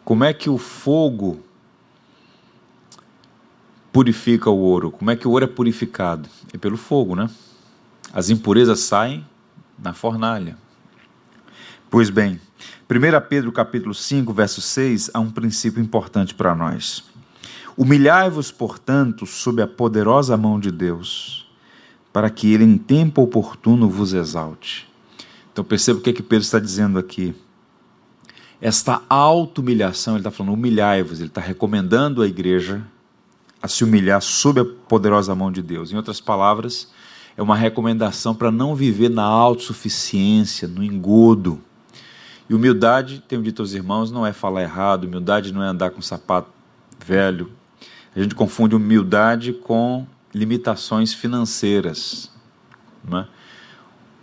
Como 0.04 0.22
é 0.22 0.32
que 0.32 0.48
o 0.48 0.56
fogo 0.56 1.40
purifica 3.92 4.50
o 4.50 4.58
ouro? 4.58 4.90
Como 4.90 5.10
é 5.10 5.16
que 5.16 5.26
o 5.26 5.30
ouro 5.30 5.44
é 5.44 5.48
purificado? 5.48 6.28
É 6.52 6.58
pelo 6.58 6.76
fogo, 6.76 7.14
né? 7.14 7.28
As 8.12 8.30
impurezas 8.30 8.80
saem 8.80 9.26
na 9.78 9.92
fornalha. 9.92 10.56
Pois 11.90 12.10
bem, 12.10 12.40
1 12.90 13.28
Pedro 13.28 13.52
capítulo 13.52 13.94
5, 13.94 14.32
verso 14.32 14.60
6, 14.60 15.10
há 15.14 15.20
um 15.20 15.30
princípio 15.30 15.82
importante 15.82 16.34
para 16.34 16.54
nós. 16.54 17.04
Humilhai-vos, 17.76 18.50
portanto, 18.50 19.24
sob 19.24 19.62
a 19.62 19.66
poderosa 19.66 20.36
mão 20.36 20.58
de 20.58 20.70
Deus, 20.70 21.48
para 22.12 22.28
que 22.28 22.52
ele 22.52 22.64
em 22.64 22.76
tempo 22.76 23.22
oportuno 23.22 23.88
vos 23.88 24.12
exalte. 24.12 24.88
Então 25.52 25.64
perceba 25.64 25.98
o 25.98 26.02
que 26.02 26.10
é 26.10 26.12
que 26.12 26.22
Pedro 26.22 26.44
está 26.44 26.58
dizendo 26.58 26.98
aqui. 26.98 27.34
Esta 28.60 29.02
auto-humilhação, 29.08 30.14
ele 30.14 30.20
está 30.20 30.30
falando 30.30 30.54
humilhai-vos, 30.54 31.20
ele 31.20 31.28
está 31.28 31.40
recomendando 31.40 32.22
à 32.22 32.26
igreja 32.26 32.84
a 33.62 33.68
se 33.68 33.84
humilhar 33.84 34.20
sob 34.20 34.60
a 34.60 34.64
poderosa 34.64 35.34
mão 35.34 35.50
de 35.50 35.62
Deus. 35.62 35.92
Em 35.92 35.96
outras 35.96 36.20
palavras, 36.20 36.90
é 37.36 37.42
uma 37.42 37.56
recomendação 37.56 38.34
para 38.34 38.50
não 38.50 38.74
viver 38.74 39.08
na 39.08 39.24
autossuficiência, 39.24 40.68
no 40.68 40.82
engodo, 40.82 41.60
e 42.48 42.54
humildade, 42.54 43.22
tenho 43.28 43.42
dito 43.42 43.60
aos 43.60 43.74
irmãos, 43.74 44.10
não 44.10 44.26
é 44.26 44.32
falar 44.32 44.62
errado, 44.62 45.04
humildade 45.04 45.52
não 45.52 45.62
é 45.62 45.66
andar 45.66 45.90
com 45.90 46.00
sapato 46.00 46.48
velho. 47.04 47.52
A 48.16 48.20
gente 48.20 48.34
confunde 48.34 48.74
humildade 48.74 49.52
com 49.52 50.06
limitações 50.34 51.12
financeiras. 51.12 52.32
Né? 53.04 53.28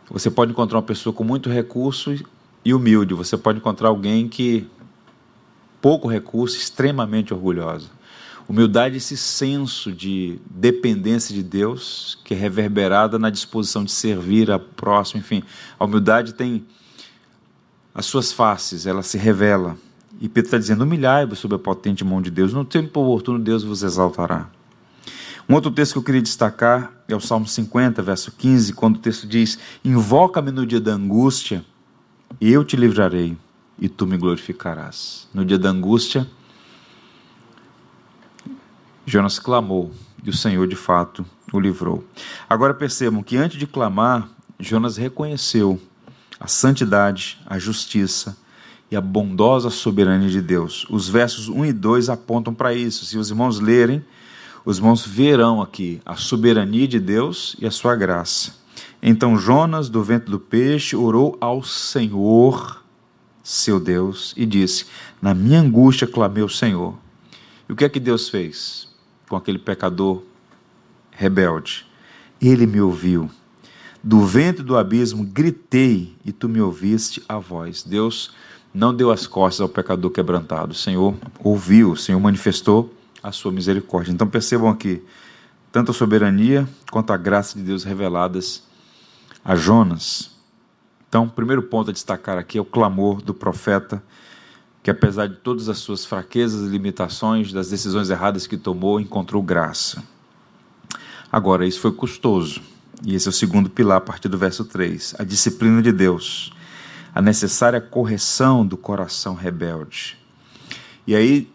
Você 0.09 0.31
pode 0.31 0.51
encontrar 0.51 0.79
uma 0.79 0.83
pessoa 0.83 1.13
com 1.13 1.23
muito 1.23 1.49
recurso 1.49 2.15
e 2.63 2.73
humilde, 2.73 3.13
você 3.13 3.37
pode 3.37 3.59
encontrar 3.59 3.89
alguém 3.89 4.27
que 4.27 4.67
pouco 5.79 6.07
recurso, 6.07 6.57
extremamente 6.57 7.31
orgulhosa. 7.31 7.89
Humildade 8.47 8.93
é 8.93 8.97
esse 8.97 9.17
senso 9.17 9.91
de 9.91 10.39
dependência 10.49 11.33
de 11.33 11.41
Deus 11.41 12.19
que 12.23 12.33
é 12.33 12.37
reverberada 12.37 13.17
na 13.17 13.29
disposição 13.31 13.83
de 13.83 13.91
servir 13.91 14.51
a 14.51 14.59
próximo, 14.59 15.19
enfim. 15.19 15.43
A 15.79 15.85
humildade 15.85 16.33
tem 16.33 16.63
as 17.93 18.05
suas 18.05 18.31
faces, 18.31 18.85
ela 18.85 19.01
se 19.01 19.17
revela. 19.17 19.77
E 20.21 20.29
Pedro 20.29 20.47
está 20.47 20.57
dizendo: 20.57 20.83
humilhai-vos 20.83 21.39
sob 21.39 21.55
a 21.55 21.59
potente 21.59 22.03
mão 22.03 22.21
de 22.21 22.29
Deus, 22.29 22.53
no 22.53 22.63
tempo 22.63 23.01
oportuno 23.01 23.39
Deus 23.39 23.63
vos 23.63 23.81
exaltará. 23.81 24.49
Um 25.47 25.53
outro 25.53 25.71
texto 25.71 25.93
que 25.93 25.99
eu 25.99 26.03
queria 26.03 26.21
destacar 26.21 26.91
é 27.07 27.15
o 27.15 27.19
Salmo 27.19 27.47
50, 27.47 28.01
verso 28.01 28.31
15, 28.31 28.73
quando 28.73 28.97
o 28.97 28.99
texto 28.99 29.27
diz: 29.27 29.57
Invoca-me 29.83 30.51
no 30.51 30.65
dia 30.65 30.79
da 30.79 30.93
angústia, 30.93 31.65
e 32.39 32.51
eu 32.51 32.63
te 32.63 32.75
livrarei, 32.75 33.37
e 33.79 33.89
tu 33.89 34.05
me 34.05 34.17
glorificarás. 34.17 35.27
No 35.33 35.45
dia 35.45 35.57
da 35.57 35.69
angústia, 35.69 36.27
Jonas 39.05 39.37
clamou, 39.37 39.91
e 40.23 40.29
o 40.31 40.33
Senhor 40.33 40.67
de 40.67 40.75
fato 40.75 41.23
o 41.53 41.59
livrou. 41.59 42.03
Agora 42.49 42.73
percebam 42.73 43.21
que 43.21 43.37
antes 43.37 43.59
de 43.59 43.67
clamar, 43.67 44.27
Jonas 44.59 44.97
reconheceu 44.97 45.79
a 46.39 46.47
santidade, 46.47 47.39
a 47.45 47.59
justiça 47.59 48.35
e 48.89 48.95
a 48.95 49.01
bondosa 49.01 49.69
soberania 49.69 50.29
de 50.29 50.41
Deus. 50.41 50.87
Os 50.89 51.07
versos 51.07 51.47
1 51.47 51.65
e 51.65 51.73
2 51.73 52.09
apontam 52.09 52.53
para 52.53 52.73
isso. 52.73 53.05
Se 53.05 53.15
os 53.15 53.29
irmãos 53.29 53.59
lerem, 53.59 54.03
os 54.65 54.77
irmãos 54.77 55.05
verão 55.05 55.61
aqui 55.61 56.01
a 56.03 56.15
soberania 56.15 56.87
de 56.87 56.99
Deus 56.99 57.55
e 57.59 57.67
a 57.67 57.71
sua 57.71 57.95
graça. 57.95 58.55
Então 59.03 59.37
Jonas, 59.37 59.87
do 59.87 60.03
ventre 60.03 60.31
do 60.31 60.39
peixe, 60.39 60.95
orou 60.95 61.37
ao 61.39 61.63
Senhor, 61.63 62.83
seu 63.43 63.79
Deus, 63.79 64.33
e 64.35 64.47
disse: 64.47 64.87
Na 65.21 65.35
minha 65.35 65.59
angústia 65.59 66.07
clamei 66.07 66.41
ao 66.41 66.49
Senhor. 66.49 66.97
E 67.69 67.73
o 67.73 67.75
que 67.75 67.85
é 67.85 67.89
que 67.89 67.99
Deus 67.99 68.29
fez 68.29 68.94
com 69.27 69.35
aquele 69.35 69.59
pecador 69.59 70.23
rebelde? 71.11 71.85
Ele 72.41 72.65
me 72.65 72.81
ouviu 72.81 73.29
do 74.03 74.23
ventre 74.23 74.63
do 74.63 74.77
abismo 74.77 75.23
gritei 75.23 76.15
e 76.23 76.31
tu 76.31 76.47
me 76.47 76.61
ouviste 76.61 77.23
a 77.27 77.39
voz. 77.39 77.81
Deus 77.81 78.31
não 78.73 78.93
deu 78.93 79.09
as 79.09 79.25
costas 79.25 79.61
ao 79.61 79.69
pecador 79.69 80.11
quebrantado. 80.11 80.73
O 80.73 80.75
Senhor 80.75 81.15
ouviu, 81.39 81.91
o 81.91 81.97
Senhor 81.97 82.19
manifestou 82.19 82.93
a 83.23 83.31
sua 83.31 83.51
misericórdia. 83.51 84.11
Então 84.11 84.27
percebam 84.27 84.69
aqui, 84.69 85.01
tanto 85.71 85.89
a 85.89 85.93
soberania 85.93 86.69
quanto 86.91 87.11
a 87.11 87.17
graça 87.17 87.57
de 87.57 87.63
Deus 87.63 87.83
reveladas 87.83 88.63
a 89.43 89.55
Jonas. 89.55 90.31
Então, 91.07 91.23
o 91.23 91.29
primeiro 91.29 91.63
ponto 91.63 91.89
a 91.89 91.93
destacar 91.93 92.37
aqui 92.37 92.57
é 92.57 92.61
o 92.61 92.65
clamor 92.65 93.21
do 93.21 93.33
profeta, 93.33 94.03
que 94.85 94.91
apesar 94.91 95.25
de 95.25 95.37
todas 95.37 95.67
as 95.67 95.79
suas 95.79 96.05
fraquezas 96.05 96.61
e 96.61 96.71
limitações, 96.71 97.51
das 97.51 97.71
decisões 97.71 98.11
erradas 98.11 98.45
que 98.45 98.55
tomou, 98.55 98.99
encontrou 98.99 99.41
graça. 99.41 100.03
Agora, 101.31 101.65
isso 101.65 101.79
foi 101.79 101.91
custoso 101.91 102.61
e 103.03 103.15
esse 103.15 103.27
é 103.27 103.31
o 103.31 103.33
segundo 103.33 103.67
pilar 103.67 103.97
a 103.97 104.01
partir 104.01 104.27
do 104.27 104.37
verso 104.37 104.63
3. 104.63 105.15
A 105.17 105.23
disciplina 105.23 105.81
de 105.81 105.91
Deus, 105.91 106.53
a 107.15 107.19
necessária 107.19 107.81
correção 107.81 108.63
do 108.63 108.77
coração 108.77 109.33
rebelde. 109.33 110.19
E 111.07 111.15
aí 111.15 111.51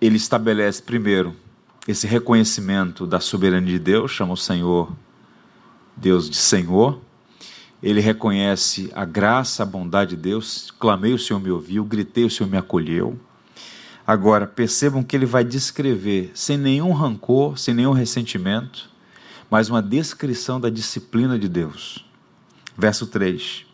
ele 0.00 0.16
estabelece 0.16 0.82
primeiro 0.82 1.36
esse 1.86 2.04
reconhecimento 2.04 3.06
da 3.06 3.20
soberania 3.20 3.74
de 3.74 3.78
Deus, 3.78 4.10
chama 4.10 4.32
o 4.32 4.36
Senhor 4.36 4.92
Deus 5.96 6.28
de 6.28 6.34
Senhor. 6.34 7.00
Ele 7.82 8.00
reconhece 8.00 8.90
a 8.94 9.04
graça, 9.04 9.62
a 9.62 9.66
bondade 9.66 10.16
de 10.16 10.22
Deus. 10.22 10.72
Clamei, 10.78 11.12
o 11.12 11.18
Senhor 11.18 11.40
me 11.40 11.50
ouviu, 11.50 11.84
gritei, 11.84 12.24
o 12.24 12.30
Senhor 12.30 12.48
me 12.48 12.56
acolheu. 12.56 13.18
Agora, 14.06 14.46
percebam 14.46 15.02
que 15.02 15.16
ele 15.16 15.26
vai 15.26 15.44
descrever, 15.44 16.30
sem 16.32 16.56
nenhum 16.56 16.92
rancor, 16.92 17.58
sem 17.58 17.74
nenhum 17.74 17.92
ressentimento, 17.92 18.88
mas 19.50 19.68
uma 19.68 19.82
descrição 19.82 20.60
da 20.60 20.70
disciplina 20.70 21.38
de 21.38 21.48
Deus. 21.48 22.04
Verso 22.78 23.06
3: 23.08 23.66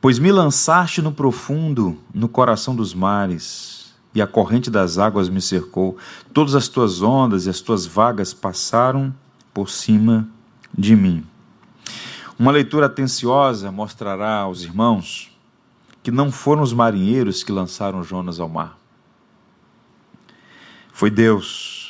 Pois 0.00 0.18
me 0.18 0.30
lançaste 0.30 1.02
no 1.02 1.12
profundo, 1.12 1.98
no 2.14 2.28
coração 2.28 2.74
dos 2.76 2.94
mares, 2.94 3.92
e 4.14 4.22
a 4.22 4.26
corrente 4.26 4.70
das 4.70 4.98
águas 4.98 5.28
me 5.28 5.40
cercou. 5.40 5.96
Todas 6.32 6.54
as 6.54 6.68
tuas 6.68 7.02
ondas 7.02 7.46
e 7.46 7.50
as 7.50 7.60
tuas 7.60 7.86
vagas 7.86 8.32
passaram 8.32 9.14
por 9.52 9.68
cima 9.68 10.28
de 10.76 10.94
mim. 10.96 11.26
Uma 12.40 12.50
leitura 12.50 12.86
atenciosa 12.86 13.70
mostrará 13.70 14.38
aos 14.38 14.62
irmãos 14.62 15.30
que 16.02 16.10
não 16.10 16.32
foram 16.32 16.62
os 16.62 16.72
marinheiros 16.72 17.44
que 17.44 17.52
lançaram 17.52 18.02
Jonas 18.02 18.40
ao 18.40 18.48
mar. 18.48 18.76
Foi 20.90 21.08
Deus 21.08 21.80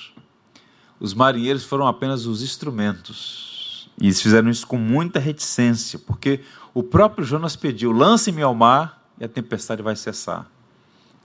os 1.01 1.15
marinheiros 1.15 1.65
foram 1.65 1.87
apenas 1.87 2.27
os 2.27 2.43
instrumentos. 2.43 3.89
E 3.99 4.05
eles 4.05 4.21
fizeram 4.21 4.51
isso 4.51 4.67
com 4.67 4.77
muita 4.77 5.19
reticência, 5.19 5.99
porque 5.99 6.41
o 6.75 6.83
próprio 6.83 7.25
Jonas 7.25 7.57
pediu: 7.57 7.91
lance-me 7.91 8.43
ao 8.43 8.55
mar 8.55 9.03
e 9.19 9.25
a 9.25 9.29
tempestade 9.29 9.83
vai 9.83 9.97
cessar. 9.97 10.47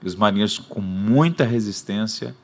E 0.02 0.06
os 0.06 0.14
marinheiros, 0.14 0.58
com 0.58 0.80
muita 0.80 1.44
resistência, 1.44 2.34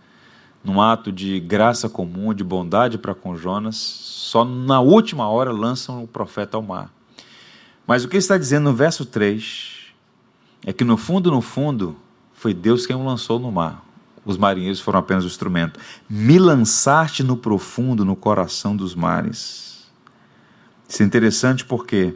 num 0.64 0.80
ato 0.80 1.10
de 1.10 1.40
graça 1.40 1.88
comum, 1.88 2.32
de 2.32 2.44
bondade 2.44 2.98
para 2.98 3.14
com 3.14 3.36
Jonas, 3.36 3.76
só 3.76 4.44
na 4.44 4.80
última 4.80 5.28
hora 5.28 5.50
lançam 5.50 6.02
o 6.04 6.08
profeta 6.08 6.56
ao 6.56 6.62
mar. 6.62 6.92
Mas 7.86 8.04
o 8.04 8.08
que 8.08 8.14
ele 8.14 8.18
está 8.18 8.38
dizendo 8.38 8.64
no 8.64 8.74
verso 8.74 9.04
3 9.04 9.92
é 10.64 10.72
que 10.72 10.84
no 10.84 10.96
fundo, 10.96 11.30
no 11.30 11.40
fundo, 11.40 11.96
foi 12.32 12.54
Deus 12.54 12.86
quem 12.86 12.94
o 12.96 13.04
lançou 13.04 13.38
no 13.38 13.50
mar. 13.50 13.84
os 14.24 14.36
marinheiros 14.36 14.80
foram 14.80 15.00
apenas 15.00 15.24
o 15.24 15.26
instrumento. 15.26 15.80
Me 16.08 16.38
lançaste 16.38 17.24
no 17.24 17.36
profundo, 17.36 18.04
no 18.04 18.14
coração 18.14 18.76
dos 18.76 18.94
mares. 18.94 19.90
Isso 20.88 21.02
é 21.02 21.06
interessante 21.06 21.64
porque 21.64 22.14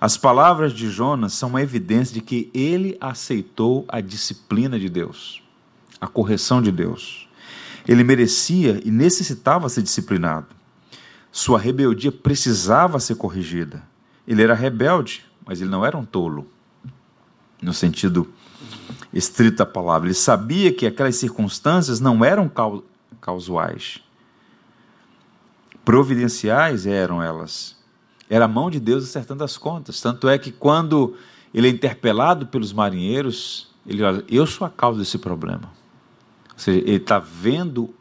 as 0.00 0.16
palavras 0.16 0.72
de 0.72 0.88
Jonas 0.88 1.34
são 1.34 1.50
uma 1.50 1.60
evidência 1.60 2.14
de 2.14 2.20
que 2.20 2.50
ele 2.54 2.96
aceitou 3.00 3.84
a 3.88 4.00
disciplina 4.00 4.78
de 4.78 4.88
Deus, 4.88 5.42
a 6.00 6.06
correção 6.06 6.62
de 6.62 6.72
Deus. 6.72 7.28
Ele 7.86 8.04
merecia 8.04 8.80
e 8.84 8.90
necessitava 8.90 9.68
ser 9.68 9.82
disciplinado. 9.82 10.46
Sua 11.30 11.58
rebeldia 11.58 12.12
precisava 12.12 13.00
ser 13.00 13.16
corrigida. 13.16 13.82
Ele 14.26 14.42
era 14.42 14.54
rebelde, 14.54 15.24
mas 15.46 15.60
ele 15.60 15.70
não 15.70 15.84
era 15.84 15.96
um 15.96 16.04
tolo, 16.04 16.46
no 17.60 17.72
sentido 17.72 18.32
estrito 19.12 19.58
da 19.58 19.66
palavra. 19.66 20.08
Ele 20.08 20.14
sabia 20.14 20.72
que 20.72 20.86
aquelas 20.86 21.16
circunstâncias 21.16 22.00
não 22.00 22.24
eram 22.24 22.50
causais. 23.20 24.00
Providenciais 25.84 26.86
eram 26.86 27.22
elas. 27.22 27.76
Era 28.30 28.44
a 28.44 28.48
mão 28.48 28.70
de 28.70 28.78
Deus 28.78 29.04
acertando 29.04 29.42
as 29.42 29.58
contas. 29.58 30.00
Tanto 30.00 30.28
é 30.28 30.38
que 30.38 30.52
quando 30.52 31.16
ele 31.52 31.66
é 31.66 31.70
interpelado 31.70 32.46
pelos 32.46 32.72
marinheiros, 32.72 33.68
ele 33.86 34.02
olha: 34.02 34.24
Eu 34.28 34.46
sou 34.46 34.66
a 34.66 34.70
causa 34.70 35.00
desse 35.00 35.18
problema. 35.18 35.70
Seja, 36.62 36.78
ele 36.78 36.96
está 36.96 37.18
vendo 37.18 37.92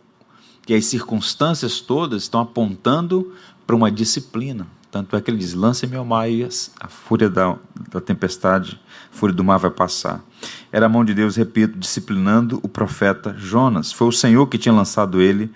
que 0.64 0.76
as 0.76 0.86
circunstâncias 0.86 1.80
todas 1.80 2.22
estão 2.22 2.42
apontando 2.42 3.34
para 3.66 3.76
uma 3.76 3.90
disciplina. 3.90 4.68
Tanto 4.92 5.16
é 5.16 5.22
que 5.22 5.32
ele 5.32 5.40
diz: 5.40 5.56
lance-me 5.56 5.96
ao 5.96 6.06
mar 6.06 6.30
e 6.30 6.48
a 6.80 6.88
fúria 6.88 7.28
da, 7.28 7.58
da 7.90 8.00
tempestade, 8.00 8.80
a 9.12 9.16
fúria 9.16 9.36
do 9.36 9.44
mar 9.44 9.58
vai 9.58 9.72
passar. 9.72 10.24
Era 10.72 10.86
a 10.86 10.90
mão 10.90 11.04
de 11.04 11.12
Deus, 11.12 11.36
repito, 11.36 11.76
disciplinando 11.80 12.60
o 12.62 12.68
profeta 12.68 13.34
Jonas. 13.36 13.92
Foi 13.92 14.08
o 14.08 14.12
Senhor 14.12 14.46
que 14.46 14.60
tinha 14.60 14.74
lançado 14.74 15.20
ele 15.20 15.52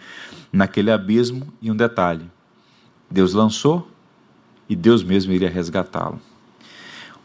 naquele 0.52 0.90
abismo. 0.90 1.54
E 1.62 1.70
um 1.70 1.76
detalhe: 1.76 2.26
Deus 3.12 3.34
lançou 3.34 3.88
e 4.68 4.76
Deus 4.76 5.04
mesmo 5.04 5.32
iria 5.32 5.50
resgatá-lo. 5.50 6.20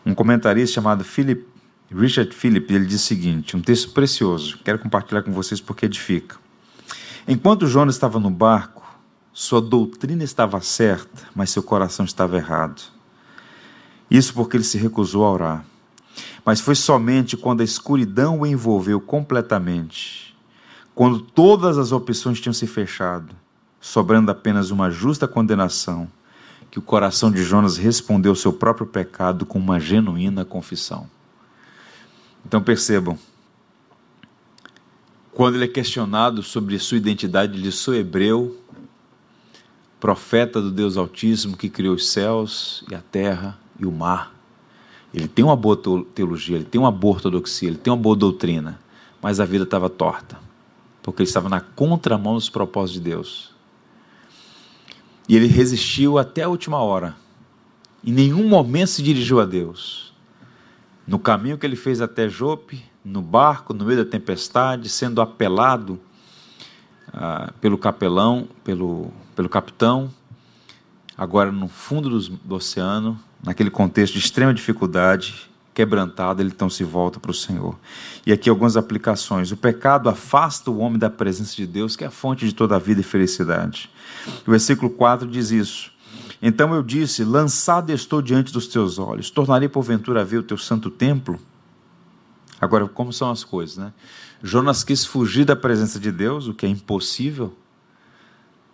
Um 0.05 0.15
comentarista 0.15 0.75
chamado 0.75 1.05
Philip, 1.05 1.47
Richard 1.93 2.33
Philip, 2.33 2.73
ele 2.73 2.87
diz 2.87 3.03
o 3.03 3.05
seguinte: 3.05 3.57
um 3.57 3.61
texto 3.61 3.91
precioso, 3.91 4.59
quero 4.65 4.79
compartilhar 4.79 5.23
com 5.23 5.33
vocês 5.33 5.61
porque 5.61 5.87
edifica. 5.87 6.37
Enquanto 7.27 7.67
Jonas 7.67 7.97
estava 7.97 8.21
no 8.21 8.31
barco, 8.31 8.83
sua 9.33 9.61
doutrina 9.61 10.23
estava 10.23 10.61
certa, 10.61 11.29
mas 11.35 11.51
seu 11.51 11.63
coração 11.63 12.05
estava 12.05 12.37
errado. 12.37 12.83
Isso 14.11 14.33
porque 14.35 14.57
ele 14.57 14.65
se 14.65 14.79
recusou 14.79 15.25
a 15.25 15.31
orar. 15.31 15.65
Mas 16.45 16.61
foi 16.61 16.75
somente 16.75 17.37
quando 17.37 17.61
a 17.61 17.65
escuridão 17.65 18.41
o 18.41 18.47
envolveu 18.47 19.01
completamente, 19.01 20.37
quando 20.95 21.21
todas 21.21 21.77
as 21.79 21.93
opções 21.93 22.41
tinham 22.41 22.53
se 22.53 22.67
fechado, 22.67 23.35
sobrando 23.81 24.31
apenas 24.31 24.71
uma 24.71 24.91
justa 24.91 25.29
condenação, 25.29 26.09
que 26.71 26.79
o 26.79 26.83
coração 26.83 27.31
de 27.31 27.43
Jonas 27.43 27.77
respondeu 27.77 28.33
ao 28.33 28.37
seu 28.37 28.53
próprio 28.53 28.87
pecado 28.87 29.45
com 29.45 29.59
uma 29.59 29.81
genuína 29.81 30.45
confissão. 30.45 31.09
Então 32.45 32.63
percebam, 32.63 33.19
quando 35.33 35.55
ele 35.55 35.65
é 35.65 35.69
questionado 35.69 36.43
sobre 36.43 36.79
sua 36.79 36.97
identidade, 36.97 37.61
de 37.63 37.73
sou 37.73 37.95
hebreu, 37.95 38.59
profeta 40.01 40.61
do 40.61 40.71
Deus 40.71 40.97
Altíssimo 40.97 41.57
que 41.57 41.69
criou 41.69 41.95
os 41.95 42.09
céus 42.09 42.83
e 42.91 42.95
a 42.95 43.01
terra 43.01 43.59
e 43.79 43.85
o 43.85 43.93
mar. 43.93 44.35
Ele 45.13 45.29
tem 45.29 45.45
uma 45.45 45.57
boa 45.57 45.77
teologia, 46.15 46.57
ele 46.57 46.65
tem 46.65 46.81
uma 46.81 46.91
boa 46.91 47.15
ortodoxia, 47.17 47.69
ele 47.69 47.77
tem 47.77 47.93
uma 47.93 48.01
boa 48.01 48.17
doutrina, 48.17 48.81
mas 49.21 49.41
a 49.41 49.45
vida 49.45 49.65
estava 49.65 49.91
torta, 49.91 50.39
porque 51.03 51.23
ele 51.23 51.29
estava 51.29 51.49
na 51.49 51.61
contramão 51.61 52.35
dos 52.35 52.49
propósitos 52.49 53.03
de 53.03 53.11
Deus. 53.11 53.55
E 55.29 55.37
ele 55.37 55.47
resistiu 55.47 56.19
até 56.19 56.43
a 56.43 56.49
última 56.49 56.79
hora. 56.79 57.17
Em 58.03 58.13
nenhum 58.13 58.49
momento 58.49 58.89
se 58.89 59.03
dirigiu 59.03 59.41
a 59.41 59.45
Deus. 59.45 60.10
No 61.07 61.19
caminho 61.19 61.59
que 61.59 61.67
ele 61.67 61.77
fez 61.77 62.01
até 62.01 62.29
Jope, 62.29 62.83
no 63.05 63.23
barco, 63.23 63.73
no 63.73 63.85
meio 63.85 64.05
da 64.05 64.11
tempestade, 64.11 64.89
sendo 64.89 65.21
apelado 65.21 65.99
ah, 67.13 67.53
pelo 67.61 67.79
capelão, 67.79 68.49
pelo, 68.63 69.11
pelo 69.35 69.49
capitão, 69.49 70.11
agora 71.17 71.51
no 71.51 71.69
fundo 71.69 72.09
do, 72.09 72.29
do 72.29 72.55
oceano, 72.55 73.19
naquele 73.43 73.71
contexto 73.71 74.15
de 74.15 74.21
extrema 74.21 74.55
dificuldade, 74.55 75.51
quebrantado, 75.75 76.43
ele 76.43 76.51
então 76.51 76.69
se 76.69 76.85
volta 76.85 77.19
para 77.19 77.31
o 77.31 77.35
Senhor. 77.35 77.79
E 78.27 78.33
aqui 78.33 78.51
algumas 78.51 78.77
aplicações. 78.77 79.51
O 79.51 79.57
pecado 79.57 80.09
afasta 80.09 80.71
o 80.71 80.79
homem 80.79 80.99
da 80.99 81.09
presença 81.09 81.57
de 81.57 81.67
Deus, 81.67 81.97
que 81.97 82.05
é 82.05 82.07
a 82.07 82.11
fonte 82.11 82.45
de 82.45 82.55
toda 82.55 82.77
a 82.77 82.79
vida 82.79 83.01
e 83.01 83.05
felicidade. 83.05 83.91
O 84.47 84.51
versículo 84.51 84.91
4 84.91 85.27
diz 85.27 85.51
isso. 85.51 85.93
Então 86.43 86.75
eu 86.75 86.83
disse: 86.83 87.25
Lançado 87.25 87.91
estou 87.91 88.23
diante 88.23 88.53
dos 88.53 88.67
teus 88.67 88.99
olhos, 88.99 89.31
tornarei 89.31 89.69
porventura 89.69 90.23
a 90.23 90.25
ver 90.25 90.39
o 90.39 90.43
teu 90.43 90.57
santo 90.57 90.91
templo. 90.91 91.39
Agora, 92.61 92.87
como 92.87 93.13
são 93.13 93.31
as 93.31 93.43
coisas, 93.43 93.77
né? 93.77 93.93
Jonas 94.43 94.85
quis 94.85 95.05
fugir 95.05 95.45
da 95.45 95.57
presença 95.57 95.99
de 95.99 96.11
Deus, 96.13 96.47
o 96.47 96.55
que 96.55 96.67
é 96.67 96.69
impossível. 96.69 97.55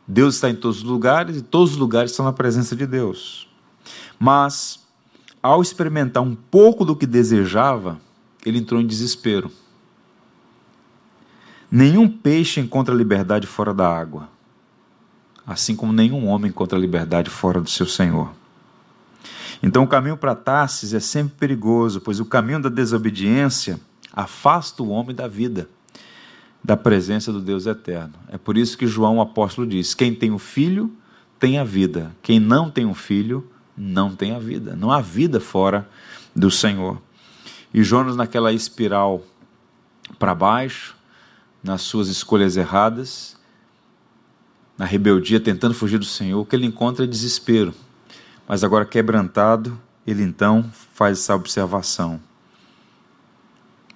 Deus 0.07 0.37
está 0.37 0.49
em 0.49 0.55
todos 0.55 0.79
os 0.79 0.83
lugares 0.85 1.37
e 1.37 1.43
todos 1.43 1.73
os 1.73 1.77
lugares 1.77 2.13
estão 2.13 2.25
na 2.25 2.33
presença 2.33 2.77
de 2.77 2.87
Deus. 2.87 3.49
Mas, 4.19 4.85
ao 5.43 5.61
experimentar 5.61 6.23
um 6.23 6.35
pouco 6.35 6.85
do 6.85 6.95
que 6.95 7.07
desejava, 7.07 8.01
ele 8.45 8.59
entrou 8.59 8.81
em 8.81 8.87
desespero. 8.87 9.51
Nenhum 11.71 12.09
peixe 12.09 12.61
encontra 12.61 12.95
liberdade 12.95 13.47
fora 13.47 13.75
da 13.75 13.89
água, 13.89 14.29
assim 15.47 15.77
como 15.77 15.93
nenhum 15.93 16.27
homem 16.27 16.51
encontra 16.51 16.79
liberdade 16.79 17.31
fora 17.31 17.61
do 17.61 17.71
seu 17.71 17.87
Senhor. 17.87 18.31
Então, 19.63 19.85
o 19.85 19.89
caminho 19.89 20.17
para 20.17 20.35
Tarsis 20.35 20.93
é 20.93 21.01
sempre 21.01 21.35
perigoso, 21.39 22.01
pois 22.01 22.21
o 22.21 22.25
caminho 22.25 22.61
da 22.61 22.69
desobediência 22.69 23.81
afasta 24.13 24.83
o 24.83 24.89
homem 24.89 25.15
da 25.15 25.29
vida, 25.29 25.69
da 26.63 26.77
presença 26.77 27.33
do 27.33 27.41
Deus 27.41 27.67
eterno. 27.67 28.15
É 28.29 28.37
por 28.37 28.59
isso 28.59 28.77
que 28.77 28.87
João, 28.87 29.19
o 29.19 29.21
apóstolo, 29.21 29.67
diz: 29.67 29.95
Quem 29.95 30.15
tem 30.15 30.33
o 30.33 30.39
filho, 30.39 30.93
tem 31.39 31.59
a 31.59 31.65
vida. 31.65 32.15
Quem 32.23 32.41
não 32.41 32.71
tem 32.71 32.87
o 32.87 32.95
filho, 32.95 33.49
não 33.77 34.15
tem 34.15 34.33
a 34.33 34.39
vida. 34.39 34.75
Não 34.75 34.91
há 34.91 35.01
vida 35.01 35.41
fora 35.41 35.89
do 36.35 36.51
Senhor. 36.51 37.01
E 37.73 37.83
Jonas, 37.83 38.17
naquela 38.17 38.53
espiral 38.53 39.23
para 40.19 40.35
baixo, 40.35 40.97
nas 41.63 41.83
suas 41.83 42.09
escolhas 42.09 42.57
erradas, 42.57 43.37
na 44.77 44.85
rebeldia, 44.85 45.41
tentando 45.41 45.75
fugir 45.75 45.99
do 45.99 46.05
Senhor, 46.05 46.41
o 46.41 46.45
que 46.45 46.55
ele 46.55 46.67
encontra 46.67 47.05
é 47.05 47.09
desespero. 47.09 47.75
Mas 48.49 48.63
agora 48.63 48.85
quebrantado, 48.85 49.79
ele 50.07 50.23
então 50.23 50.71
faz 50.93 51.19
essa 51.19 51.35
observação: 51.35 52.21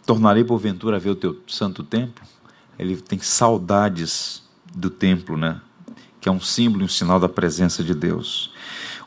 Tornarei 0.07 0.43
porventura 0.43 0.97
a 0.97 1.01
ver 1.01 1.11
o 1.11 1.15
teu 1.15 1.41
santo 1.47 1.85
templo? 1.85 2.25
Ele 2.79 2.97
tem 2.97 3.19
saudades 3.19 4.43
do 4.75 4.89
templo, 4.91 5.37
né? 5.37 5.61
Que 6.21 6.29
é 6.29 6.33
um 6.33 6.41
símbolo 6.41 6.83
e 6.83 6.87
um 6.87 6.89
sinal 6.89 7.21
da 7.21 7.29
presença 7.29 7.85
de 7.85 7.95
Deus. 7.95 8.53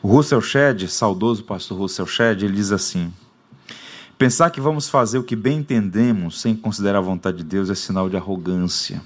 O 0.02 0.08
Russell 0.08 0.40
Shedd, 0.40 0.86
saudoso 0.88 1.44
pastor 1.44 1.78
Russell 1.78 2.06
Shedd, 2.06 2.44
ele 2.44 2.54
diz 2.54 2.72
assim: 2.72 3.12
Pensar 4.16 4.50
que 4.50 4.60
vamos 4.60 4.88
fazer 4.88 5.18
o 5.18 5.24
que 5.24 5.34
bem 5.34 5.58
entendemos 5.58 6.40
sem 6.40 6.54
considerar 6.54 6.98
a 6.98 7.02
vontade 7.02 7.38
de 7.38 7.44
Deus 7.44 7.68
é 7.68 7.74
sinal 7.74 8.08
de 8.08 8.16
arrogância. 8.16 9.02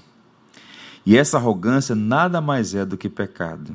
E 1.09 1.17
essa 1.17 1.39
arrogância 1.39 1.95
nada 1.95 2.39
mais 2.39 2.75
é 2.75 2.85
do 2.85 2.95
que 2.95 3.09
pecado. 3.09 3.75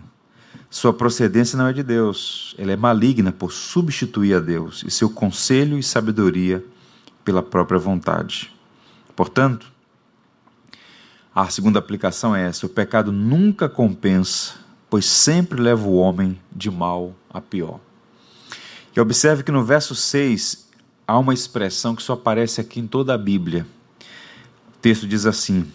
Sua 0.69 0.93
procedência 0.93 1.58
não 1.58 1.65
é 1.65 1.74
de 1.74 1.82
Deus, 1.82 2.54
ela 2.60 2.72
é 2.72 2.76
maligna 2.76 3.32
por 3.32 3.52
substituir 3.52 4.36
a 4.36 4.39
Deus 4.39 4.84
e 4.86 4.91
seu 4.91 5.10
conselho 5.10 5.80
e 5.80 5.82
sabedoria 5.82 6.63
pela 7.26 7.41
própria 7.41 7.80
vontade. 7.80 8.54
Portanto, 9.15 9.65
a 11.34 11.50
segunda 11.50 11.80
aplicação 11.80 12.36
é 12.36 12.46
essa: 12.46 12.67
o 12.67 12.69
pecado 12.69 13.12
nunca 13.12 13.67
compensa, 13.67 14.54
pois 14.88 15.08
sempre 15.08 15.60
leva 15.60 15.88
o 15.88 15.96
homem 15.96 16.39
de 16.52 16.69
mal 16.69 17.15
a 17.32 17.41
pior. 17.41 17.80
E 18.96 19.00
observe 19.00 19.41
que 19.41 19.52
no 19.52 19.65
verso 19.65 19.96
6 19.96 20.69
há 21.08 21.17
uma 21.17 21.34
expressão 21.34 21.96
que 21.96 22.04
só 22.04 22.13
aparece 22.13 22.62
aqui 22.62 22.80
em 22.80 22.86
toda 22.86 23.12
a 23.12 23.17
Bíblia. 23.17 23.65
O 24.67 24.78
texto 24.80 25.08
diz 25.08 25.26
assim: 25.26 25.65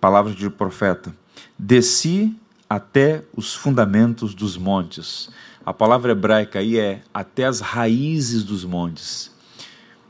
palavras 0.00 0.34
do 0.34 0.50
profeta: 0.50 1.14
Desci 1.58 2.36
até 2.68 3.24
os 3.34 3.54
fundamentos 3.54 4.34
dos 4.34 4.56
montes. 4.56 5.30
A 5.64 5.72
palavra 5.72 6.12
hebraica 6.12 6.58
aí 6.58 6.78
é 6.78 7.02
até 7.12 7.44
as 7.44 7.60
raízes 7.60 8.44
dos 8.44 8.64
montes. 8.64 9.32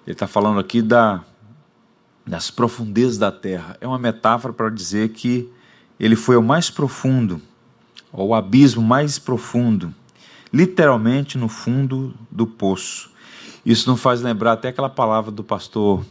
Ele 0.07 0.13
está 0.13 0.27
falando 0.27 0.61
aqui 0.61 0.83
da, 0.83 1.25
das 2.27 2.51
profundezas 2.51 3.19
da 3.19 3.33
terra. 3.33 3.77
É 3.81 3.87
uma 3.87 3.99
metáfora 3.99 4.53
para 4.53 4.69
dizer 4.71 5.11
que 5.11 5.51
ele 5.99 6.15
foi 6.15 6.37
ao 6.37 6.43
mais 6.43 6.71
profundo, 6.71 7.41
ao 8.13 8.35
abismo 8.35 8.83
mais 8.83 9.19
profundo, 9.19 9.95
literalmente 10.53 11.39
no 11.39 11.49
fundo 11.49 12.15
do 12.31 12.47
poço. 12.47 13.11
Isso 13.65 13.91
nos 13.91 14.01
faz 14.01 14.21
lembrar 14.21 14.53
até 14.53 14.69
aquela 14.69 14.91
palavra 14.91 15.31
do 15.31 15.43
pastor 15.43 16.05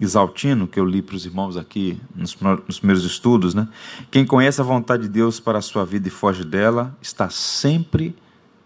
Exaltino, 0.00 0.66
que 0.66 0.80
eu 0.80 0.84
li 0.84 1.02
para 1.02 1.14
os 1.14 1.26
irmãos 1.26 1.56
aqui 1.56 2.00
nos, 2.14 2.36
nos 2.66 2.78
primeiros 2.78 3.04
estudos, 3.04 3.54
né? 3.54 3.68
Quem 4.10 4.24
conhece 4.24 4.60
a 4.60 4.64
vontade 4.64 5.02
de 5.02 5.08
Deus 5.10 5.38
para 5.38 5.58
a 5.58 5.62
sua 5.62 5.84
vida 5.84 6.08
e 6.08 6.10
foge 6.10 6.42
dela, 6.42 6.96
está 7.02 7.28
sempre 7.28 8.16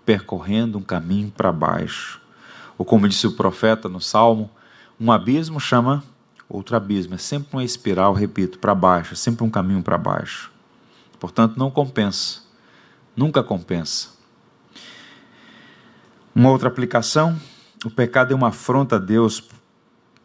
percorrendo 0.06 0.78
um 0.78 0.82
caminho 0.82 1.32
para 1.36 1.50
baixo. 1.50 2.20
Ou 2.78 2.84
como 2.84 3.08
disse 3.08 3.26
o 3.26 3.32
profeta 3.32 3.88
no 3.88 4.00
Salmo, 4.00 4.50
um 5.00 5.10
abismo 5.10 5.58
chama 5.58 6.04
outro 6.48 6.76
abismo. 6.76 7.14
É 7.14 7.18
sempre 7.18 7.48
uma 7.52 7.64
espiral, 7.64 8.12
repito, 8.12 8.58
para 8.58 8.74
baixo, 8.74 9.14
é 9.14 9.16
sempre 9.16 9.44
um 9.44 9.50
caminho 9.50 9.82
para 9.82 9.98
baixo. 9.98 10.52
Portanto, 11.18 11.56
não 11.56 11.70
compensa. 11.70 12.42
Nunca 13.16 13.42
compensa. 13.42 14.08
Uma 16.34 16.50
outra 16.50 16.68
aplicação: 16.68 17.36
o 17.84 17.90
pecado 17.90 18.32
é 18.32 18.36
uma 18.36 18.48
afronta 18.48 18.96
a 18.96 18.98
Deus 18.98 19.42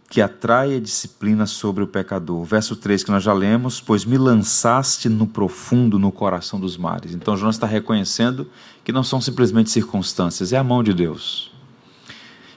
que 0.10 0.22
atrai 0.22 0.76
a 0.76 0.80
disciplina 0.80 1.46
sobre 1.46 1.84
o 1.84 1.88
pecador. 1.88 2.44
Verso 2.44 2.76
3 2.76 3.04
que 3.04 3.12
nós 3.12 3.24
já 3.24 3.32
lemos, 3.32 3.80
pois 3.80 4.04
me 4.04 4.18
lançaste 4.18 5.08
no 5.08 5.28
profundo, 5.28 6.00
no 6.00 6.12
coração 6.12 6.60
dos 6.60 6.76
mares. 6.76 7.14
Então 7.14 7.38
Jonas 7.38 7.56
está 7.56 7.68
reconhecendo 7.68 8.50
que 8.84 8.92
não 8.92 9.04
são 9.04 9.22
simplesmente 9.22 9.70
circunstâncias, 9.70 10.52
é 10.52 10.58
a 10.58 10.64
mão 10.64 10.82
de 10.82 10.94
Deus. 10.94 11.52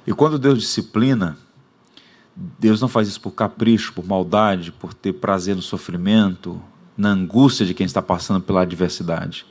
E 0.06 0.14
quando 0.14 0.38
Deus 0.38 0.60
disciplina, 0.60 1.36
Deus 2.34 2.80
não 2.80 2.88
faz 2.88 3.06
isso 3.06 3.20
por 3.20 3.32
capricho, 3.32 3.92
por 3.92 4.06
maldade, 4.06 4.72
por 4.72 4.94
ter 4.94 5.12
prazer 5.12 5.54
no 5.54 5.62
sofrimento, 5.62 6.60
na 6.96 7.10
angústia 7.10 7.66
de 7.66 7.74
quem 7.74 7.84
está 7.84 8.00
passando 8.00 8.40
pela 8.40 8.62
adversidade. 8.62 9.44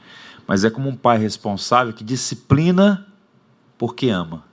Mas 0.48 0.64
é 0.64 0.72
como 0.72 0.90
um 0.90 0.96
pai 0.96 1.20
responsável 1.20 1.94
que 1.94 2.04
disciplina 2.04 3.06
porque 3.78 4.10
ama 4.10 4.51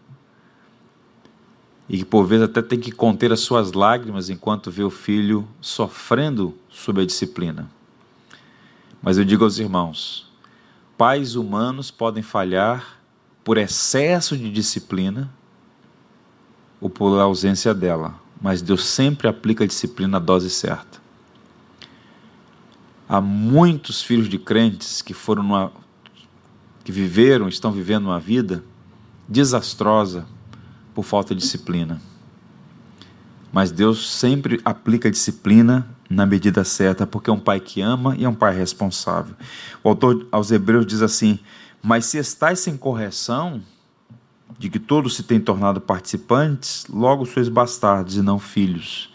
e 1.89 1.99
que 1.99 2.05
por 2.05 2.27
vezes 2.27 2.45
até 2.45 2.61
tem 2.61 2.79
que 2.79 2.93
conter 2.93 3.33
as 3.33 3.41
suas 3.41 3.73
lágrimas 3.73 4.29
enquanto 4.29 4.71
vê 4.71 4.83
o 4.83 4.91
filho 4.91 5.49
sofrendo 5.61 6.55
sob 6.69 7.01
a 7.01 7.07
disciplina. 7.07 7.71
Mas 9.03 9.17
eu 9.17 9.25
digo 9.25 9.45
aos 9.45 9.59
irmãos: 9.59 10.31
pais 10.99 11.35
humanos 11.35 11.91
podem 11.91 12.23
falhar 12.23 12.99
por 13.43 13.57
excesso 13.57 14.37
de 14.37 14.51
disciplina 14.51 15.33
ou 16.81 16.91
por 16.91 17.19
ausência 17.19 17.73
dela, 17.73 18.15
mas 18.41 18.61
Deus 18.61 18.85
sempre 18.85 19.27
aplica 19.27 19.65
a 19.65 19.67
disciplina 19.67 20.19
à 20.19 20.21
dose 20.21 20.51
certa. 20.51 20.99
Há 23.09 23.23
muitos 23.23 24.03
filhos 24.03 24.29
de 24.29 24.39
crentes 24.39 25.01
que 25.01 25.15
foram 25.15 25.43
numa, 25.43 25.73
que 26.85 26.93
viveram, 26.93 27.49
estão 27.49 27.73
vivendo 27.73 28.05
uma 28.05 28.21
vida 28.21 28.63
desastrosa 29.27 30.27
por 30.99 31.05
falta 31.05 31.33
de 31.33 31.41
disciplina. 31.41 32.03
Mas 33.53 33.71
Deus 33.71 34.11
sempre 34.11 34.61
aplica 34.65 35.09
disciplina 35.09 35.89
na 36.11 36.27
medida 36.27 36.65
certa, 36.65 37.07
porque 37.07 37.31
é 37.31 37.33
um 37.33 37.39
pai 37.39 37.61
que 37.61 37.81
ama 37.81 38.17
e 38.19 38.25
é 38.25 38.29
um 38.29 38.35
pai 38.35 38.53
responsável. 38.57 39.37
O 39.85 39.91
autor 39.91 40.27
aos 40.33 40.51
Hebreus 40.51 40.85
diz 40.85 41.01
assim: 41.01 41.39
Mas 41.81 42.07
se 42.07 42.19
estáis 42.19 42.59
sem 42.59 42.77
correção, 42.77 43.63
de 44.59 44.69
que 44.69 44.81
todos 44.81 45.15
se 45.15 45.23
têm 45.23 45.39
tornado 45.39 45.81
participantes, 45.81 46.85
logo 46.91 47.25
sois 47.27 47.49
bastardos 47.49 48.17
e 48.17 48.21
não 48.21 48.41
filhos. 48.41 49.15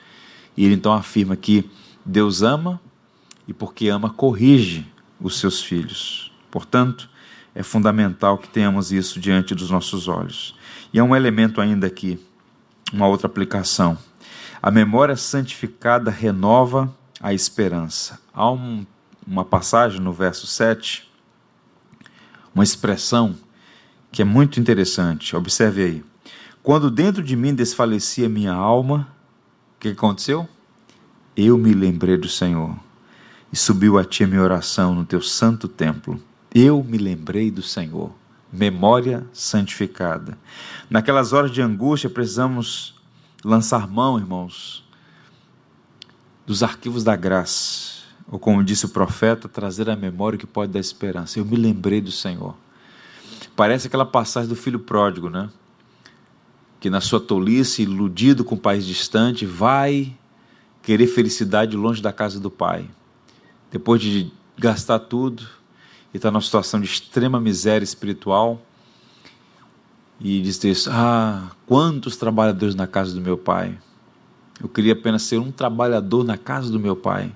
E 0.56 0.64
ele 0.64 0.76
então 0.76 0.94
afirma 0.94 1.36
que 1.36 1.70
Deus 2.06 2.42
ama 2.42 2.80
e, 3.46 3.52
porque 3.52 3.90
ama, 3.90 4.10
corrige 4.10 4.90
os 5.20 5.38
seus 5.38 5.62
filhos. 5.62 6.32
Portanto, 6.50 7.10
é 7.54 7.62
fundamental 7.62 8.38
que 8.38 8.48
tenhamos 8.48 8.94
isso 8.94 9.20
diante 9.20 9.54
dos 9.54 9.70
nossos 9.70 10.08
olhos. 10.08 10.56
E 10.94 11.00
há 11.00 11.04
um 11.04 11.16
elemento 11.16 11.60
ainda 11.60 11.88
aqui, 11.88 12.24
uma 12.94 13.08
outra 13.08 13.26
aplicação. 13.26 13.98
A 14.62 14.70
memória 14.70 15.16
santificada 15.16 16.12
renova 16.12 16.94
a 17.20 17.34
esperança. 17.34 18.20
Há 18.32 18.52
um, 18.52 18.86
uma 19.26 19.44
passagem 19.44 20.00
no 20.00 20.14
verso 20.14 20.46
7, 20.46 21.12
uma 22.54 22.64
expressão 22.64 23.36
que 24.12 24.22
é 24.22 24.26
muito 24.26 24.60
interessante. 24.60 25.36
Observe 25.36 25.84
aí. 25.84 26.06
Quando 26.62 26.92
dentro 26.92 27.24
de 27.24 27.36
mim 27.36 27.56
desfalecia 27.56 28.30
minha 28.30 28.54
alma, 28.54 29.08
o 29.76 29.80
que 29.80 29.90
aconteceu? 29.90 30.48
Eu 31.36 31.58
me 31.58 31.74
lembrei 31.74 32.16
do 32.16 32.30
Senhor 32.30 32.78
e 33.52 33.58
subiu 33.58 33.98
a 33.98 34.06
ti 34.06 34.24
a 34.24 34.28
minha 34.28 34.42
oração 34.42 34.94
no 34.94 35.04
teu 35.04 35.22
santo 35.22 35.68
templo. 35.68 36.22
Eu 36.54 36.84
me 36.84 37.00
lembrei 37.00 37.50
do 37.50 37.64
Senhor 37.64 38.14
memória 38.54 39.26
santificada. 39.34 40.38
Naquelas 40.88 41.34
horas 41.34 41.50
de 41.50 41.60
angústia, 41.60 42.08
precisamos 42.08 42.94
lançar 43.44 43.88
mão, 43.88 44.20
irmãos, 44.20 44.88
dos 46.46 46.62
arquivos 46.62 47.04
da 47.04 47.16
graça, 47.16 48.04
ou 48.28 48.38
como 48.38 48.64
disse 48.64 48.86
o 48.86 48.90
profeta, 48.90 49.50
trazer 49.50 49.90
a 49.90 49.96
memória 49.96 50.38
que 50.38 50.46
pode 50.46 50.72
dar 50.72 50.80
esperança. 50.80 51.40
Eu 51.40 51.46
me 51.46 51.56
lembrei 51.56 52.00
do 52.00 52.12
Senhor. 52.12 52.56
Parece 53.56 53.88
aquela 53.88 54.06
passagem 54.06 54.48
do 54.48 54.56
filho 54.56 54.80
pródigo, 54.80 55.30
né? 55.30 55.50
Que 56.80 56.90
na 56.90 57.02
sua 57.02 57.20
tolice, 57.20 57.82
iludido 57.82 58.44
com 58.44 58.56
o 58.56 58.60
país 58.60 58.86
distante, 58.86 59.46
vai 59.46 60.16
querer 60.84 61.08
felicidade 61.08 61.76
longe 61.76 62.02
da 62.02 62.14
casa 62.14 62.40
do 62.40 62.52
pai. 62.52 62.88
Depois 63.72 64.02
de 64.02 64.32
gastar 64.58 65.00
tudo, 65.00 65.44
e 66.14 66.18
está 66.18 66.30
numa 66.30 66.42
situação 66.42 66.80
de 66.80 66.86
extrema 66.86 67.40
miséria 67.40 67.84
espiritual 67.84 68.62
e 70.20 70.42
diz 70.42 70.64
isso: 70.64 70.90
Ah, 70.92 71.52
quantos 71.66 72.16
trabalhadores 72.16 72.76
na 72.76 72.86
casa 72.86 73.14
do 73.14 73.22
meu 73.22 73.38
pai. 73.38 73.78
Eu 74.62 74.70
queria 74.70 74.94
apenas 74.94 75.24
ser 75.24 75.40
um 75.40 75.52
trabalhador 75.52 76.24
na 76.24 76.38
casa 76.38 76.72
do 76.72 76.80
meu 76.80 76.96
pai. 76.96 77.34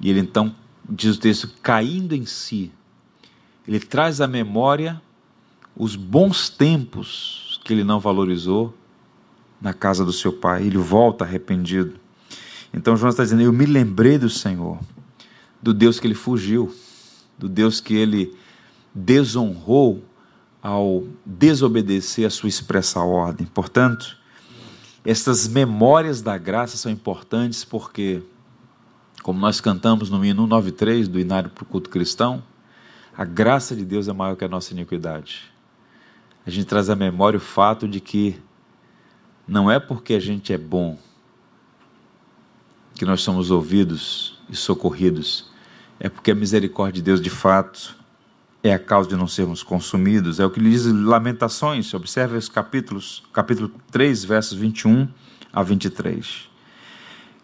E 0.00 0.10
ele 0.10 0.20
então, 0.20 0.54
diz 0.88 1.16
o 1.16 1.20
texto, 1.20 1.48
caindo 1.62 2.14
em 2.14 2.26
si, 2.26 2.72
ele 3.68 3.78
traz 3.78 4.20
à 4.20 4.26
memória 4.26 5.00
os 5.76 5.94
bons 5.94 6.48
tempos 6.48 7.60
que 7.62 7.72
ele 7.72 7.84
não 7.84 8.00
valorizou 8.00 8.74
na 9.60 9.72
casa 9.72 10.04
do 10.04 10.12
seu 10.12 10.32
pai. 10.32 10.66
Ele 10.66 10.78
volta 10.78 11.24
arrependido. 11.24 11.94
Então 12.72 12.96
João 12.96 13.10
está 13.10 13.22
dizendo: 13.22 13.42
Eu 13.42 13.52
me 13.52 13.66
lembrei 13.66 14.18
do 14.18 14.30
Senhor, 14.30 14.80
do 15.62 15.72
Deus 15.72 16.00
que 16.00 16.06
ele 16.06 16.14
fugiu 16.14 16.74
do 17.38 17.48
Deus 17.48 17.80
que 17.80 17.94
ele 17.94 18.36
desonrou 18.94 20.02
ao 20.62 21.04
desobedecer 21.26 22.26
a 22.26 22.30
sua 22.30 22.48
expressa 22.48 23.00
ordem. 23.00 23.46
Portanto, 23.46 24.16
estas 25.04 25.46
memórias 25.46 26.22
da 26.22 26.38
graça 26.38 26.76
são 26.76 26.90
importantes 26.90 27.64
porque, 27.64 28.22
como 29.22 29.38
nós 29.38 29.60
cantamos 29.60 30.08
no 30.08 30.24
hino 30.24 30.44
193 30.44 31.08
do 31.08 31.20
Inário 31.20 31.50
para 31.50 31.62
o 31.62 31.66
Culto 31.66 31.90
Cristão, 31.90 32.42
a 33.16 33.24
graça 33.24 33.76
de 33.76 33.84
Deus 33.84 34.08
é 34.08 34.12
maior 34.12 34.36
que 34.36 34.44
a 34.44 34.48
nossa 34.48 34.72
iniquidade. 34.72 35.52
A 36.46 36.50
gente 36.50 36.66
traz 36.66 36.88
à 36.88 36.96
memória 36.96 37.36
o 37.36 37.40
fato 37.40 37.86
de 37.86 38.00
que 38.00 38.40
não 39.46 39.70
é 39.70 39.78
porque 39.78 40.14
a 40.14 40.20
gente 40.20 40.52
é 40.52 40.58
bom 40.58 40.98
que 42.94 43.04
nós 43.04 43.20
somos 43.20 43.50
ouvidos 43.50 44.38
e 44.48 44.56
socorridos, 44.56 45.50
é 45.98 46.08
porque 46.08 46.30
a 46.30 46.34
misericórdia 46.34 46.94
de 46.94 47.02
Deus 47.02 47.20
de 47.20 47.30
fato 47.30 47.96
é 48.62 48.72
a 48.72 48.78
causa 48.78 49.08
de 49.08 49.16
não 49.16 49.28
sermos 49.28 49.62
consumidos. 49.62 50.40
É 50.40 50.46
o 50.46 50.50
que 50.50 50.60
diz 50.60 50.86
Lamentações, 50.86 51.92
observe 51.92 52.36
os 52.36 52.48
capítulos, 52.48 53.22
capítulo 53.32 53.70
3, 53.90 54.24
versos 54.24 54.58
21 54.58 55.06
a 55.52 55.62
23. 55.62 56.48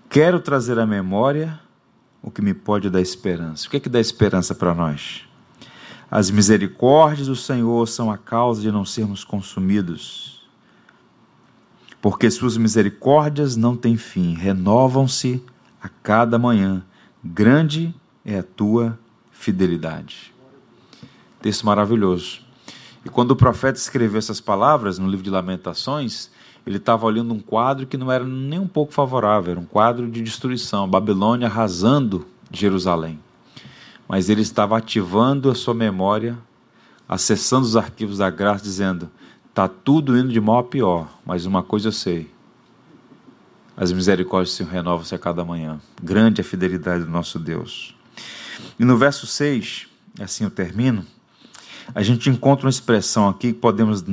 Quero 0.08 0.40
trazer 0.40 0.78
à 0.78 0.86
memória 0.86 1.60
o 2.22 2.30
que 2.30 2.42
me 2.42 2.54
pode 2.54 2.90
dar 2.90 3.00
esperança. 3.00 3.66
O 3.66 3.70
que 3.70 3.76
é 3.76 3.80
que 3.80 3.88
dá 3.88 4.00
esperança 4.00 4.54
para 4.54 4.74
nós? 4.74 5.24
As 6.10 6.30
misericórdias 6.30 7.28
do 7.28 7.36
Senhor 7.36 7.86
são 7.86 8.10
a 8.10 8.18
causa 8.18 8.60
de 8.60 8.72
não 8.72 8.84
sermos 8.84 9.22
consumidos. 9.22 10.48
Porque 12.02 12.30
suas 12.30 12.56
misericórdias 12.56 13.56
não 13.56 13.76
têm 13.76 13.96
fim, 13.96 14.34
renovam-se 14.34 15.44
a 15.80 15.88
cada 15.88 16.38
manhã. 16.38 16.82
Grande 17.22 17.94
é 18.24 18.38
a 18.38 18.42
tua 18.42 18.98
fidelidade. 19.30 20.34
Texto 21.40 21.64
maravilhoso. 21.64 22.40
E 23.04 23.08
quando 23.08 23.30
o 23.30 23.36
profeta 23.36 23.78
escreveu 23.78 24.18
essas 24.18 24.40
palavras 24.40 24.98
no 24.98 25.08
livro 25.08 25.24
de 25.24 25.30
Lamentações, 25.30 26.30
ele 26.66 26.76
estava 26.76 27.06
olhando 27.06 27.32
um 27.32 27.40
quadro 27.40 27.86
que 27.86 27.96
não 27.96 28.12
era 28.12 28.24
nem 28.24 28.58
um 28.58 28.68
pouco 28.68 28.92
favorável, 28.92 29.52
era 29.52 29.60
um 29.60 29.64
quadro 29.64 30.10
de 30.10 30.20
destruição, 30.20 30.88
Babilônia 30.88 31.48
arrasando 31.48 32.26
Jerusalém. 32.52 33.18
Mas 34.06 34.28
ele 34.28 34.42
estava 34.42 34.76
ativando 34.76 35.50
a 35.50 35.54
sua 35.54 35.72
memória, 35.72 36.36
acessando 37.08 37.64
os 37.64 37.76
arquivos 37.76 38.18
da 38.18 38.28
graça, 38.28 38.62
dizendo: 38.62 39.10
está 39.48 39.66
tudo 39.66 40.18
indo 40.18 40.28
de 40.28 40.40
mal 40.40 40.58
a 40.58 40.64
pior, 40.64 41.08
mas 41.24 41.46
uma 41.46 41.62
coisa 41.62 41.88
eu 41.88 41.92
sei, 41.92 42.30
as 43.76 43.90
misericórdias 43.92 44.54
se 44.54 44.62
renovam-se 44.62 45.14
a 45.14 45.18
cada 45.18 45.42
manhã. 45.42 45.80
Grande 46.02 46.40
é 46.40 46.42
a 46.42 46.46
fidelidade 46.46 47.04
do 47.04 47.10
nosso 47.10 47.38
Deus. 47.38 47.96
E 48.78 48.84
no 48.84 48.96
verso 48.96 49.26
6, 49.26 49.86
assim 50.20 50.44
eu 50.44 50.50
termino, 50.50 51.04
a 51.94 52.02
gente 52.02 52.30
encontra 52.30 52.66
uma 52.66 52.70
expressão 52.70 53.28
aqui 53.28 53.52
que 53.52 53.58
podemos 53.58 54.04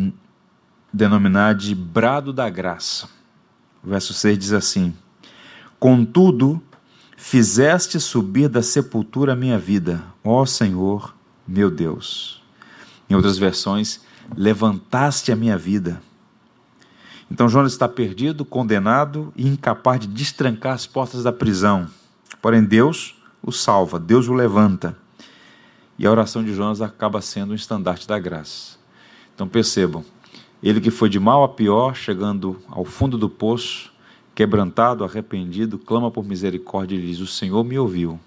denominar 0.91 1.55
de 1.55 1.75
brado 1.75 2.33
da 2.33 2.49
graça. 2.49 3.07
O 3.83 3.89
verso 3.89 4.13
6 4.13 4.37
diz 4.37 4.53
assim: 4.53 4.93
Contudo, 5.79 6.61
fizeste 7.15 7.99
subir 7.99 8.49
da 8.49 8.61
sepultura 8.61 9.33
a 9.33 9.35
minha 9.35 9.57
vida, 9.57 10.03
ó 10.23 10.45
Senhor, 10.45 11.15
meu 11.47 11.69
Deus. 11.69 12.43
Em 13.09 13.15
outras 13.15 13.37
versões, 13.37 14.01
levantaste 14.35 15.31
a 15.31 15.35
minha 15.35 15.57
vida. 15.57 16.01
Então 17.29 17.47
Jonas 17.47 17.73
está 17.73 17.87
perdido, 17.87 18.45
condenado 18.45 19.33
e 19.35 19.47
incapaz 19.47 19.99
de 19.99 20.07
destrancar 20.07 20.73
as 20.73 20.85
portas 20.85 21.23
da 21.23 21.31
prisão. 21.31 21.87
Porém, 22.41 22.63
Deus 22.63 23.16
o 23.47 23.51
salva, 23.51 23.97
Deus 23.97 24.27
o 24.27 24.33
levanta. 24.33 24.95
E 25.97 26.05
a 26.05 26.11
oração 26.11 26.43
de 26.43 26.53
Jonas 26.53 26.81
acaba 26.81 27.21
sendo 27.21 27.53
um 27.53 27.55
estandarte 27.55 28.05
da 28.05 28.19
graça. 28.19 28.77
Então 29.33 29.47
percebam, 29.47 30.03
ele 30.61 30.81
que 30.81 30.91
foi 30.91 31.09
de 31.09 31.17
mal 31.17 31.43
a 31.45 31.49
pior, 31.49 31.95
chegando 31.95 32.61
ao 32.67 32.83
fundo 32.83 33.17
do 33.17 33.29
poço, 33.29 33.91
quebrantado, 34.35 35.05
arrependido, 35.05 35.79
clama 35.79 36.11
por 36.11 36.25
misericórdia 36.25 36.97
e 36.97 37.01
diz: 37.01 37.19
O 37.19 37.27
Senhor 37.27 37.63
me 37.63 37.79
ouviu. 37.79 38.19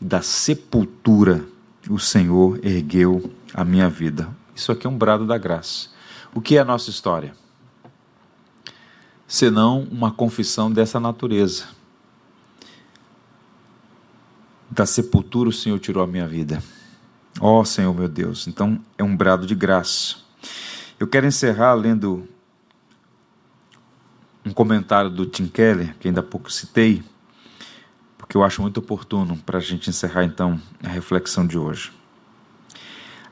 Da 0.00 0.22
sepultura 0.22 1.44
o 1.88 1.98
Senhor 1.98 2.58
ergueu 2.64 3.30
a 3.52 3.64
minha 3.64 3.88
vida. 3.88 4.28
Isso 4.54 4.72
aqui 4.72 4.86
é 4.86 4.90
um 4.90 4.96
brado 4.96 5.26
da 5.26 5.36
graça. 5.36 5.90
O 6.34 6.40
que 6.40 6.56
é 6.56 6.60
a 6.60 6.64
nossa 6.64 6.88
história? 6.88 7.34
Senão 9.28 9.86
uma 9.90 10.10
confissão 10.10 10.72
dessa 10.72 10.98
natureza. 10.98 11.75
Da 14.76 14.84
sepultura 14.84 15.48
o 15.48 15.52
Senhor 15.52 15.78
tirou 15.78 16.04
a 16.04 16.06
minha 16.06 16.28
vida. 16.28 16.62
Ó 17.40 17.60
oh, 17.60 17.64
Senhor 17.64 17.94
meu 17.94 18.08
Deus. 18.08 18.46
Então 18.46 18.78
é 18.98 19.02
um 19.02 19.16
brado 19.16 19.46
de 19.46 19.54
graça. 19.54 20.16
Eu 21.00 21.06
quero 21.06 21.26
encerrar 21.26 21.72
lendo 21.72 22.28
um 24.44 24.52
comentário 24.52 25.08
do 25.08 25.24
Tim 25.24 25.46
Keller, 25.46 25.96
que 25.98 26.08
ainda 26.08 26.20
há 26.20 26.22
pouco 26.22 26.52
citei, 26.52 27.02
porque 28.18 28.36
eu 28.36 28.44
acho 28.44 28.60
muito 28.60 28.76
oportuno 28.76 29.38
para 29.46 29.56
a 29.56 29.62
gente 29.62 29.88
encerrar 29.88 30.24
então 30.24 30.60
a 30.84 30.88
reflexão 30.88 31.46
de 31.46 31.56
hoje. 31.56 31.90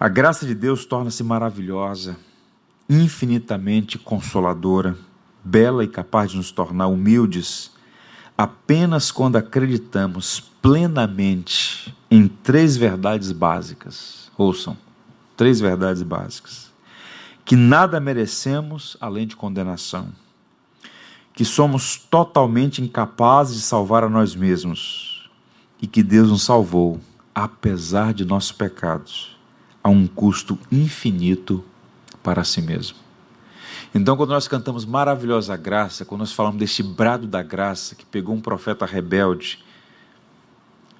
A 0.00 0.09
graça 0.09 0.46
de 0.46 0.54
Deus 0.54 0.87
torna-se 0.87 1.22
maravilhosa, 1.22 2.16
infinitamente 2.88 3.98
consoladora, 3.98 4.96
bela 5.44 5.85
e 5.85 5.88
capaz 5.88 6.30
de 6.30 6.38
nos 6.38 6.50
tornar 6.50 6.87
humildes 6.87 7.70
apenas 8.35 9.11
quando 9.11 9.37
acreditamos 9.37 10.54
plenamente 10.64 11.94
em 12.11 12.27
três 12.27 12.74
verdades 12.74 13.33
básicas. 13.33 14.31
Ouçam, 14.35 14.74
três 15.37 15.61
verdades 15.61 16.03
básicas. 16.03 16.72
Que 17.44 17.55
nada 17.55 18.00
merecemos 18.00 18.96
além 18.98 19.27
de 19.27 19.37
condenação. 19.37 20.09
Que 21.35 21.44
somos 21.44 21.98
totalmente 21.98 22.81
incapazes 22.81 23.57
de 23.57 23.61
salvar 23.61 24.05
a 24.05 24.09
nós 24.09 24.35
mesmos. 24.35 25.29
E 25.83 25.87
que 25.87 26.03
Deus 26.03 26.31
nos 26.31 26.44
salvou, 26.44 26.98
apesar 27.35 28.14
de 28.14 28.24
nossos 28.24 28.53
pecados 28.53 29.37
a 29.83 29.90
um 29.90 30.07
custo 30.07 30.59
infinito 30.72 31.62
para 32.22 32.42
si 32.42 32.62
mesmo. 32.62 32.96
Então, 33.94 34.16
quando 34.16 34.31
nós 34.31 34.48
cantamos 34.48 34.87
Maravilhosa 34.87 35.59
Graça, 35.59 36.07
quando 36.07 36.20
nós 36.20 36.33
falamos 36.33 36.59
deste 36.59 36.83
brado 36.83 37.27
da 37.27 37.42
graça 37.42 37.94
que 37.94 38.07
pegou 38.07 38.35
um 38.35 38.40
profeta 38.40 38.87
rebelde 38.87 39.62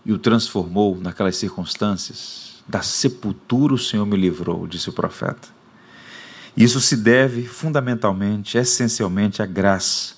e 0.05 0.13
o 0.13 0.19
transformou 0.19 0.99
naquelas 1.01 1.37
circunstâncias, 1.37 2.63
da 2.69 2.83
sepultura 2.83 3.75
o 3.75 3.79
Senhor 3.79 4.05
me 4.07 4.17
livrou, 4.17 4.67
disse 4.67 4.89
o 4.89 4.93
profeta. 4.93 5.49
Isso 6.57 6.81
se 6.81 6.97
deve 6.97 7.45
fundamentalmente, 7.45 8.57
essencialmente 8.57 9.43
à 9.43 9.47
graça. 9.47 10.15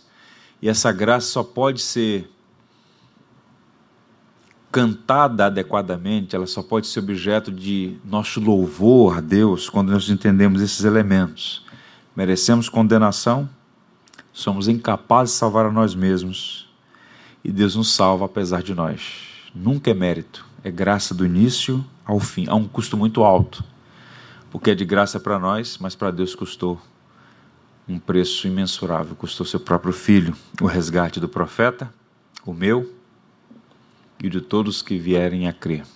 E 0.60 0.68
essa 0.68 0.92
graça 0.92 1.28
só 1.28 1.42
pode 1.42 1.80
ser 1.80 2.30
cantada 4.70 5.46
adequadamente, 5.46 6.36
ela 6.36 6.46
só 6.46 6.62
pode 6.62 6.86
ser 6.86 6.98
objeto 7.00 7.50
de 7.50 7.96
nosso 8.04 8.40
louvor 8.40 9.16
a 9.16 9.20
Deus 9.20 9.70
quando 9.70 9.90
nós 9.90 10.10
entendemos 10.10 10.60
esses 10.60 10.84
elementos. 10.84 11.64
Merecemos 12.14 12.68
condenação, 12.68 13.48
somos 14.32 14.68
incapazes 14.68 15.34
de 15.34 15.38
salvar 15.38 15.64
a 15.64 15.72
nós 15.72 15.94
mesmos 15.94 16.68
e 17.42 17.50
Deus 17.50 17.74
nos 17.74 17.94
salva 17.94 18.26
apesar 18.26 18.62
de 18.62 18.74
nós. 18.74 19.35
Nunca 19.58 19.90
é 19.90 19.94
mérito, 19.94 20.44
é 20.62 20.70
graça 20.70 21.14
do 21.14 21.24
início 21.24 21.82
ao 22.04 22.20
fim, 22.20 22.46
a 22.46 22.54
um 22.54 22.68
custo 22.68 22.94
muito 22.94 23.24
alto, 23.24 23.64
porque 24.50 24.70
é 24.70 24.74
de 24.74 24.84
graça 24.84 25.18
para 25.18 25.38
nós, 25.38 25.78
mas 25.80 25.94
para 25.94 26.10
Deus 26.10 26.34
custou 26.34 26.78
um 27.88 27.98
preço 27.98 28.46
imensurável, 28.46 29.16
custou 29.16 29.46
seu 29.46 29.58
próprio 29.58 29.94
filho, 29.94 30.36
o 30.60 30.66
resgate 30.66 31.18
do 31.18 31.26
profeta, 31.26 31.90
o 32.44 32.52
meu 32.52 32.92
e 34.22 34.28
de 34.28 34.42
todos 34.42 34.82
que 34.82 34.98
vierem 34.98 35.48
a 35.48 35.54
crer. 35.54 35.86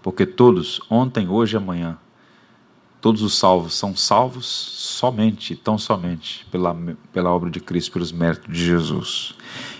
Porque 0.00 0.24
todos, 0.24 0.80
ontem, 0.88 1.28
hoje 1.28 1.56
e 1.56 1.58
amanhã, 1.58 1.98
todos 3.00 3.20
os 3.20 3.36
salvos 3.36 3.74
são 3.74 3.96
salvos 3.96 4.46
somente, 4.46 5.56
tão 5.56 5.76
somente, 5.76 6.46
pela, 6.52 6.72
pela 7.12 7.30
obra 7.30 7.50
de 7.50 7.58
Cristo, 7.58 7.90
pelos 7.90 8.12
méritos 8.12 8.54
de 8.54 8.64
Jesus. 8.64 9.34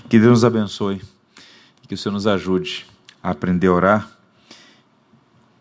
Que 0.09 0.19
Deus 0.19 0.31
nos 0.31 0.45
abençoe 0.45 1.01
que 1.91 1.95
o 1.95 1.99
Senhor 1.99 2.13
nos 2.13 2.25
ajude 2.25 2.87
a 3.21 3.31
aprender 3.31 3.67
a 3.67 3.73
orar 3.73 4.11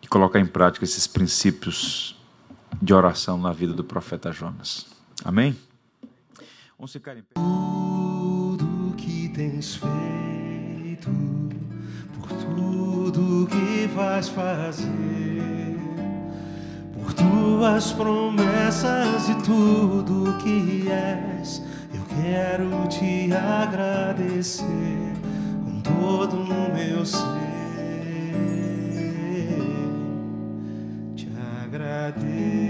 e 0.00 0.06
colocar 0.06 0.38
em 0.38 0.46
prática 0.46 0.84
esses 0.84 1.04
princípios 1.04 2.16
de 2.80 2.94
oração 2.94 3.36
na 3.36 3.52
vida 3.52 3.72
do 3.72 3.82
profeta 3.82 4.30
Jonas. 4.30 4.86
Amém? 5.24 5.58
Vamos 6.78 6.92
ficar 6.92 7.16
em 7.16 7.22
pé. 7.22 7.34
Tudo 7.34 8.94
que 8.96 9.28
tens 9.30 9.74
feito 9.74 11.10
tudo 12.54 13.48
que 13.48 13.88
vais 13.88 14.28
fazer, 14.28 14.86
por 16.94 17.12
tuas 17.12 17.92
promessas 17.92 19.28
e 19.28 19.34
tudo 19.42 20.38
que 20.38 20.88
és. 20.88 21.60
Eu 21.92 22.04
quero 22.22 22.86
te 22.86 23.32
agradecer 23.32 25.09
todo 26.00 26.36
o 26.36 26.72
meu 26.74 27.04
ser. 27.04 27.18
Te 31.14 31.28
agradeço, 31.62 32.69